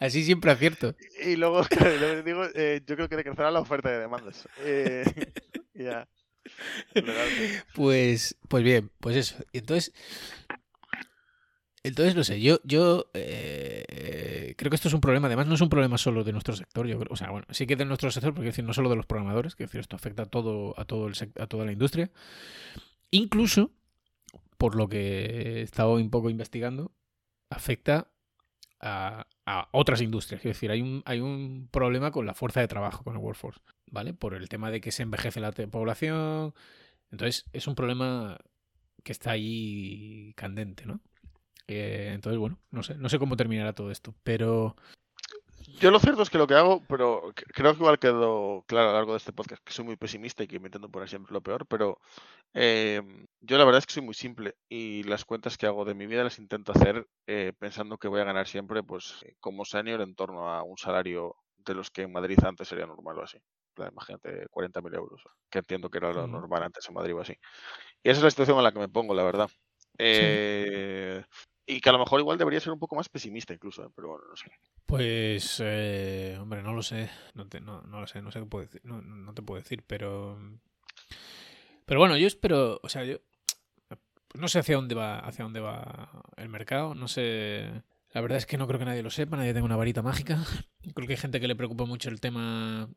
Así 0.00 0.24
siempre 0.24 0.50
acierto. 0.50 0.94
Y 1.24 1.36
luego, 1.36 1.62
claro, 1.68 2.22
digo, 2.22 2.44
eh, 2.54 2.82
yo 2.86 2.96
creo 2.96 3.08
que 3.08 3.16
decrecerá 3.16 3.50
la 3.50 3.60
oferta 3.60 3.88
de 3.90 3.98
demandas. 4.00 4.48
Eh, 4.60 5.04
Pues, 7.74 8.36
pues 8.48 8.62
bien, 8.62 8.90
pues 9.00 9.16
eso. 9.16 9.36
Entonces, 9.52 9.92
entonces 11.82 12.16
no 12.16 12.24
sé, 12.24 12.40
yo, 12.40 12.58
yo 12.64 13.10
eh, 13.14 14.54
creo 14.56 14.70
que 14.70 14.76
esto 14.76 14.88
es 14.88 14.94
un 14.94 15.00
problema. 15.00 15.28
Además, 15.28 15.46
no 15.46 15.54
es 15.54 15.60
un 15.60 15.68
problema 15.68 15.98
solo 15.98 16.24
de 16.24 16.32
nuestro 16.32 16.56
sector. 16.56 16.86
Yo 16.86 16.98
creo, 16.98 17.12
o 17.12 17.16
sea, 17.16 17.30
bueno, 17.30 17.46
sí 17.50 17.66
que 17.66 17.76
de 17.76 17.84
nuestro 17.84 18.10
sector, 18.10 18.34
porque 18.34 18.48
decir, 18.48 18.64
no 18.64 18.72
solo 18.72 18.90
de 18.90 18.96
los 18.96 19.06
programadores, 19.06 19.54
que 19.54 19.64
decir, 19.64 19.80
esto 19.80 19.96
afecta 19.96 20.22
a 20.22 20.26
todo, 20.26 20.74
a 20.78 20.84
todo 20.84 21.06
el 21.06 21.14
a 21.38 21.46
toda 21.46 21.64
la 21.64 21.72
industria. 21.72 22.10
Incluso, 23.10 23.70
por 24.58 24.74
lo 24.74 24.88
que 24.88 25.60
he 25.60 25.62
estado 25.62 25.94
un 25.94 26.10
poco 26.10 26.28
investigando, 26.30 26.92
afecta 27.50 28.08
a, 28.80 29.26
a 29.46 29.68
otras 29.72 30.00
industrias. 30.00 30.40
Es 30.40 30.44
decir, 30.44 30.70
hay 30.70 30.82
un, 30.82 31.02
hay 31.04 31.20
un 31.20 31.68
problema 31.70 32.10
con 32.10 32.26
la 32.26 32.34
fuerza 32.34 32.60
de 32.60 32.68
trabajo, 32.68 33.04
con 33.04 33.14
el 33.14 33.22
workforce, 33.22 33.60
¿vale? 33.90 34.14
Por 34.14 34.34
el 34.34 34.48
tema 34.48 34.70
de 34.70 34.80
que 34.80 34.92
se 34.92 35.02
envejece 35.02 35.40
la 35.40 35.52
población. 35.52 36.54
Entonces, 37.10 37.46
es 37.52 37.66
un 37.66 37.74
problema 37.74 38.38
que 39.02 39.12
está 39.12 39.32
ahí 39.32 40.32
candente, 40.36 40.86
¿no? 40.86 41.00
Eh, 41.68 42.10
entonces, 42.14 42.38
bueno, 42.38 42.58
no 42.70 42.82
sé, 42.82 42.96
no 42.96 43.08
sé 43.08 43.18
cómo 43.18 43.36
terminará 43.36 43.72
todo 43.72 43.90
esto, 43.90 44.14
pero 44.22 44.76
Yo 45.78 45.90
lo 45.90 46.00
cierto 46.00 46.22
es 46.22 46.30
que 46.30 46.38
lo 46.38 46.46
que 46.46 46.54
hago, 46.54 46.82
pero 46.88 47.32
creo 47.34 47.72
que 47.72 47.78
igual 47.78 47.98
quedó 47.98 48.64
claro 48.66 48.88
a 48.88 48.92
lo 48.92 48.98
largo 48.98 49.12
de 49.12 49.18
este 49.18 49.34
podcast 49.34 49.62
que 49.62 49.74
soy 49.74 49.84
muy 49.84 49.96
pesimista 49.96 50.42
y 50.42 50.46
que 50.46 50.58
me 50.58 50.68
intento 50.68 50.88
poner 50.88 51.08
siempre 51.08 51.34
lo 51.34 51.42
peor, 51.42 51.66
pero 51.66 51.98
eh, 52.54 53.02
yo 53.40 53.58
la 53.58 53.64
verdad 53.64 53.80
es 53.80 53.86
que 53.86 53.92
soy 53.92 54.02
muy 54.02 54.14
simple 54.14 54.54
y 54.70 55.02
las 55.02 55.26
cuentas 55.26 55.58
que 55.58 55.66
hago 55.66 55.84
de 55.84 55.94
mi 55.94 56.06
vida 56.06 56.24
las 56.24 56.38
intento 56.38 56.72
hacer 56.72 57.06
eh, 57.26 57.52
pensando 57.58 57.98
que 57.98 58.08
voy 58.08 58.20
a 58.20 58.24
ganar 58.24 58.48
siempre, 58.48 58.82
pues 58.82 59.22
eh, 59.26 59.34
como 59.38 59.66
senior 59.66 60.00
en 60.00 60.14
torno 60.14 60.48
a 60.48 60.62
un 60.62 60.78
salario 60.78 61.36
de 61.58 61.74
los 61.74 61.90
que 61.90 62.02
en 62.02 62.12
Madrid 62.12 62.38
antes 62.42 62.68
sería 62.68 62.86
normal 62.86 63.18
o 63.18 63.24
así. 63.24 63.38
Plan, 63.74 63.90
Imagínate 63.92 64.46
40.000 64.48 64.94
euros, 64.94 65.22
que 65.50 65.58
entiendo 65.58 65.90
que 65.90 65.98
era 65.98 66.10
lo 66.10 66.26
normal 66.26 66.62
antes 66.62 66.88
en 66.88 66.94
Madrid 66.94 67.14
o 67.14 67.20
así. 67.20 67.34
Y 68.02 68.08
esa 68.08 68.20
es 68.20 68.24
la 68.24 68.30
situación 68.30 68.56
en 68.56 68.64
la 68.64 68.72
que 68.72 68.78
me 68.78 68.88
pongo, 68.88 69.14
la 69.14 69.24
verdad. 69.24 69.50
Eh, 69.98 71.22
y 71.66 71.80
que 71.80 71.88
a 71.88 71.92
lo 71.92 71.98
mejor 71.98 72.20
igual 72.20 72.38
debería 72.38 72.60
ser 72.60 72.72
un 72.72 72.78
poco 72.78 72.96
más 72.96 73.08
pesimista 73.08 73.52
incluso, 73.54 73.84
¿eh? 73.84 73.88
pero 73.94 74.08
bueno, 74.08 74.24
no 74.28 74.36
sé. 74.36 74.50
Pues, 74.86 75.60
eh, 75.64 76.38
hombre, 76.40 76.62
no 76.62 76.72
lo 76.72 76.82
sé, 76.82 77.10
no, 77.34 77.44
no, 77.60 77.82
no 77.82 78.00
lo 78.00 78.06
sé, 78.06 78.22
no 78.22 78.30
sé 78.30 78.40
qué 78.40 78.46
puedo 78.46 78.64
decir, 78.66 78.80
no, 78.84 79.02
no 79.02 79.34
te 79.34 79.42
puedo 79.42 79.60
decir, 79.60 79.82
pero, 79.86 80.38
pero 81.84 82.00
bueno, 82.00 82.16
yo 82.16 82.26
espero, 82.26 82.80
o 82.82 82.88
sea, 82.88 83.04
yo 83.04 83.18
no 84.34 84.48
sé 84.48 84.58
hacia 84.58 84.76
dónde 84.76 84.94
va, 84.94 85.18
hacia 85.20 85.44
dónde 85.44 85.60
va 85.60 86.22
el 86.36 86.48
mercado, 86.48 86.94
no 86.94 87.08
sé, 87.08 87.82
la 88.12 88.20
verdad 88.20 88.38
es 88.38 88.46
que 88.46 88.58
no 88.58 88.66
creo 88.66 88.78
que 88.78 88.84
nadie 88.84 89.02
lo 89.02 89.10
sepa, 89.10 89.36
nadie 89.36 89.54
tenga 89.54 89.66
una 89.66 89.76
varita 89.76 90.02
mágica, 90.02 90.38
creo 90.94 91.06
que 91.06 91.14
hay 91.14 91.18
gente 91.20 91.40
que 91.40 91.48
le 91.48 91.56
preocupa 91.56 91.84
mucho 91.84 92.08
el 92.10 92.20
tema 92.20 92.88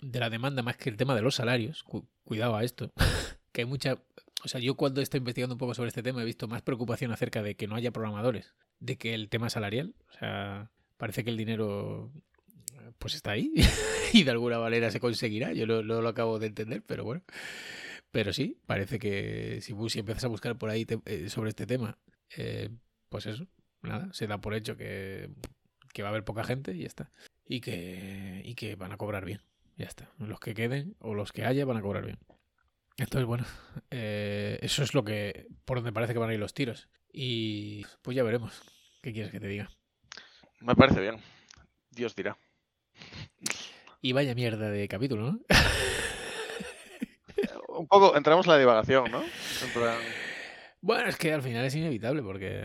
de 0.00 0.20
la 0.20 0.30
demanda 0.30 0.62
más 0.62 0.76
que 0.76 0.90
el 0.90 0.96
tema 0.96 1.14
de 1.14 1.22
los 1.22 1.34
salarios, 1.36 1.82
Cu- 1.82 2.08
cuidado 2.24 2.56
a 2.56 2.64
esto, 2.64 2.92
que 3.52 3.62
hay 3.62 3.66
mucha, 3.66 3.98
o 4.44 4.48
sea, 4.48 4.60
yo 4.60 4.74
cuando 4.76 5.00
estoy 5.00 5.18
investigando 5.18 5.54
un 5.54 5.58
poco 5.58 5.74
sobre 5.74 5.88
este 5.88 6.02
tema 6.02 6.22
he 6.22 6.24
visto 6.24 6.46
más 6.48 6.62
preocupación 6.62 7.10
acerca 7.12 7.42
de 7.42 7.54
que 7.56 7.66
no 7.66 7.74
haya 7.76 7.90
programadores, 7.90 8.54
de 8.78 8.96
que 8.96 9.14
el 9.14 9.28
tema 9.28 9.50
salarial, 9.50 9.94
o 10.10 10.12
sea 10.18 10.70
parece 10.96 11.24
que 11.24 11.30
el 11.30 11.36
dinero 11.36 12.12
pues 12.98 13.14
está 13.14 13.32
ahí 13.32 13.52
y 14.12 14.22
de 14.22 14.30
alguna 14.30 14.58
manera 14.58 14.90
se 14.90 15.00
conseguirá. 15.00 15.52
Yo 15.52 15.66
no, 15.66 15.82
lo 15.82 16.08
acabo 16.08 16.38
de 16.38 16.46
entender, 16.46 16.82
pero 16.86 17.04
bueno. 17.04 17.22
Pero 18.10 18.32
sí, 18.32 18.58
parece 18.66 18.98
que 18.98 19.58
si, 19.60 19.74
si 19.88 19.98
empiezas 19.98 20.24
a 20.24 20.28
buscar 20.28 20.56
por 20.56 20.70
ahí 20.70 20.84
te- 20.86 21.00
eh, 21.06 21.28
sobre 21.28 21.50
este 21.50 21.66
tema, 21.66 21.98
eh, 22.36 22.70
pues 23.08 23.26
eso, 23.26 23.46
nada, 23.82 24.08
se 24.12 24.26
da 24.26 24.38
por 24.40 24.54
hecho 24.54 24.76
que, 24.76 25.30
que 25.92 26.02
va 26.02 26.08
a 26.08 26.12
haber 26.12 26.24
poca 26.24 26.44
gente 26.44 26.74
y 26.74 26.80
ya 26.80 26.86
está. 26.86 27.10
Y 27.46 27.60
que, 27.60 28.42
y 28.44 28.54
que 28.54 28.76
van 28.76 28.92
a 28.92 28.96
cobrar 28.96 29.24
bien, 29.24 29.42
ya 29.76 29.86
está. 29.86 30.10
Los 30.18 30.38
que 30.40 30.54
queden 30.54 30.94
o 31.00 31.14
los 31.14 31.32
que 31.32 31.44
haya 31.44 31.64
van 31.64 31.76
a 31.76 31.82
cobrar 31.82 32.04
bien. 32.04 32.18
Entonces, 32.96 33.26
bueno, 33.26 33.44
eh, 33.90 34.58
eso 34.62 34.82
es 34.82 34.94
lo 34.94 35.04
que, 35.04 35.48
por 35.64 35.78
donde 35.78 35.92
parece 35.92 36.12
que 36.12 36.18
van 36.18 36.30
a 36.30 36.34
ir 36.34 36.40
los 36.40 36.54
tiros. 36.54 36.88
Y 37.12 37.84
pues 38.02 38.16
ya 38.16 38.22
veremos. 38.22 38.62
¿Qué 39.02 39.12
quieres 39.12 39.32
que 39.32 39.40
te 39.40 39.48
diga? 39.48 39.68
Me 40.60 40.74
parece 40.74 41.00
bien. 41.00 41.16
Dios 41.90 42.14
dirá. 42.14 42.38
Y 44.00 44.12
vaya 44.12 44.34
mierda 44.34 44.70
de 44.70 44.86
capítulo, 44.88 45.32
¿no? 45.32 45.40
Un 47.68 47.88
poco, 47.88 48.16
entramos 48.16 48.46
en 48.46 48.52
la 48.52 48.58
divagación, 48.58 49.10
¿no? 49.10 49.22
En 49.22 49.72
plan, 49.72 49.98
Bueno, 50.80 51.08
es 51.08 51.16
que 51.16 51.32
al 51.32 51.42
final 51.42 51.64
es 51.64 51.74
inevitable 51.74 52.22
porque... 52.22 52.64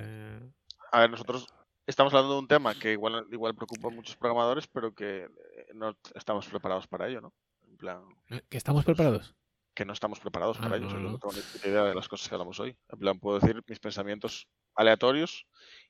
a 0.92 1.00
ver, 1.00 1.10
nosotros 1.10 1.48
estamos 1.88 2.14
hablando 2.14 2.36
de 2.36 2.40
un 2.40 2.48
tema 2.48 2.76
que 2.76 2.92
igual, 2.92 3.26
igual 3.32 3.56
preocupa 3.56 3.88
a 3.88 3.92
muchos 3.92 4.16
programadores, 4.16 4.68
pero 4.68 4.94
que 4.94 5.24
eh, 5.24 5.30
no 5.74 5.98
estamos 6.14 6.48
preparados 6.48 6.88
para 6.88 7.08
ello, 7.08 7.22
¿no? 7.22 7.34
En 7.68 7.78
plan, 7.78 8.04
¿Que 8.50 8.58
estamos 8.58 8.86
preparados? 8.86 9.36
Que 9.74 9.86
no 9.86 9.94
estamos 9.94 10.20
preparados 10.20 10.58
para 10.58 10.78
ello. 10.78 10.88
no, 10.88 11.00
no. 11.00 11.12
no 11.12 11.20
tengo 11.20 11.34
ni 11.34 11.70
idea 11.70 11.84
de 11.84 11.96
las 11.96 12.08
cosas 12.08 12.28
que 12.28 12.36
hablamos 12.36 12.60
hoy. 12.60 12.78
En 12.90 13.00
plan, 13.00 13.20
puedo 13.20 13.40
decir 13.40 13.62
mis 13.68 13.80
pensamientos 13.80 14.48
aleatorios 14.76 15.46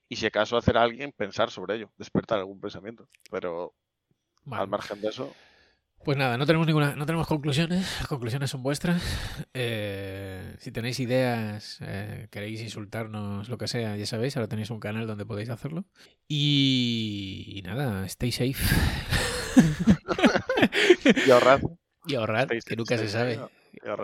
y 0.08 0.16
si 0.16 0.26
acaso 0.26 0.56
hacer 0.56 0.76
a 0.76 0.82
alguien 0.82 1.12
pensar 1.12 1.50
sobre 1.50 1.76
ello, 1.76 1.92
despertar 1.96 2.38
algún 2.38 2.60
pensamiento. 2.60 3.08
Pero 3.30 3.74
al 4.50 4.68
margen 4.68 5.00
de 5.00 5.08
eso, 5.08 5.32
Pues 6.04 6.16
nada, 6.16 6.38
no 6.38 6.46
tenemos 6.46 6.66
ninguna, 6.66 6.96
no 6.96 7.06
tenemos 7.06 7.26
conclusiones. 7.26 7.98
Las 7.98 8.08
conclusiones 8.08 8.50
son 8.50 8.62
vuestras. 8.62 9.02
Eh, 9.54 10.56
si 10.58 10.72
tenéis 10.72 10.98
ideas, 10.98 11.78
eh, 11.82 12.28
queréis 12.30 12.60
insultarnos, 12.62 13.48
lo 13.48 13.58
que 13.58 13.68
sea, 13.68 13.96
ya 13.96 14.06
sabéis, 14.06 14.36
ahora 14.36 14.48
tenéis 14.48 14.70
un 14.70 14.80
canal 14.80 15.06
donde 15.06 15.26
podéis 15.26 15.50
hacerlo. 15.50 15.84
Y, 16.26 17.52
y 17.54 17.62
nada, 17.62 18.06
stay 18.06 18.32
safe. 18.32 18.54
y 21.26 21.30
ahorrad. 21.30 21.60
y 22.06 22.14
ahorrad, 22.14 22.44
Stay 22.44 22.60
que 22.60 22.76
nunca 22.76 22.98
se 22.98 23.08
sabe. 23.08 23.38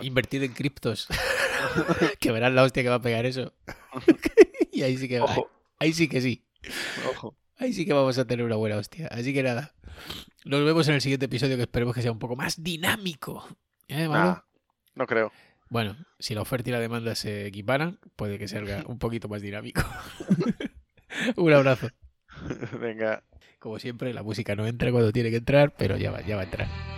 Invertid 0.02 0.42
en 0.42 0.52
criptos. 0.52 1.08
que 2.20 2.32
verás 2.32 2.52
la 2.52 2.62
hostia 2.62 2.82
que 2.82 2.88
va 2.88 2.96
a 2.96 3.02
pegar 3.02 3.26
eso. 3.26 3.52
y 4.72 4.82
ahí 4.82 4.96
sí 4.96 5.08
que 5.08 5.20
Ojo, 5.20 5.50
ahí 5.78 5.92
sí 5.92 6.08
que 6.08 6.20
sí. 6.20 6.44
ojo. 7.08 7.36
Ahí 7.58 7.72
sí 7.72 7.86
que 7.86 7.92
vamos 7.92 8.18
a 8.18 8.26
tener 8.26 8.44
una 8.44 8.56
buena 8.56 8.76
hostia. 8.76 9.08
Así 9.08 9.32
que 9.32 9.42
nada. 9.42 9.74
Nos 10.44 10.64
vemos 10.64 10.86
en 10.88 10.94
el 10.94 11.00
siguiente 11.00 11.26
episodio 11.26 11.56
que 11.56 11.62
esperemos 11.62 11.94
que 11.94 12.02
sea 12.02 12.12
un 12.12 12.18
poco 12.18 12.36
más 12.36 12.62
dinámico. 12.62 13.46
¿Eh? 13.88 14.08
Nah, 14.08 14.40
no 14.94 15.06
creo. 15.06 15.32
Bueno, 15.68 15.96
si 16.18 16.34
la 16.34 16.42
oferta 16.42 16.68
y 16.68 16.72
la 16.72 16.80
demanda 16.80 17.14
se 17.14 17.46
equiparan, 17.46 17.98
puede 18.14 18.38
que 18.38 18.46
salga 18.46 18.84
un 18.86 18.98
poquito 18.98 19.28
más 19.28 19.42
dinámico. 19.42 19.82
un 21.36 21.52
abrazo. 21.52 21.88
Venga. 22.78 23.24
Como 23.58 23.78
siempre, 23.78 24.12
la 24.12 24.22
música 24.22 24.54
no 24.54 24.66
entra 24.66 24.92
cuando 24.92 25.12
tiene 25.12 25.30
que 25.30 25.36
entrar, 25.36 25.74
pero 25.76 25.96
ya 25.96 26.10
va, 26.10 26.20
ya 26.20 26.36
va 26.36 26.42
a 26.42 26.44
entrar. 26.44 26.95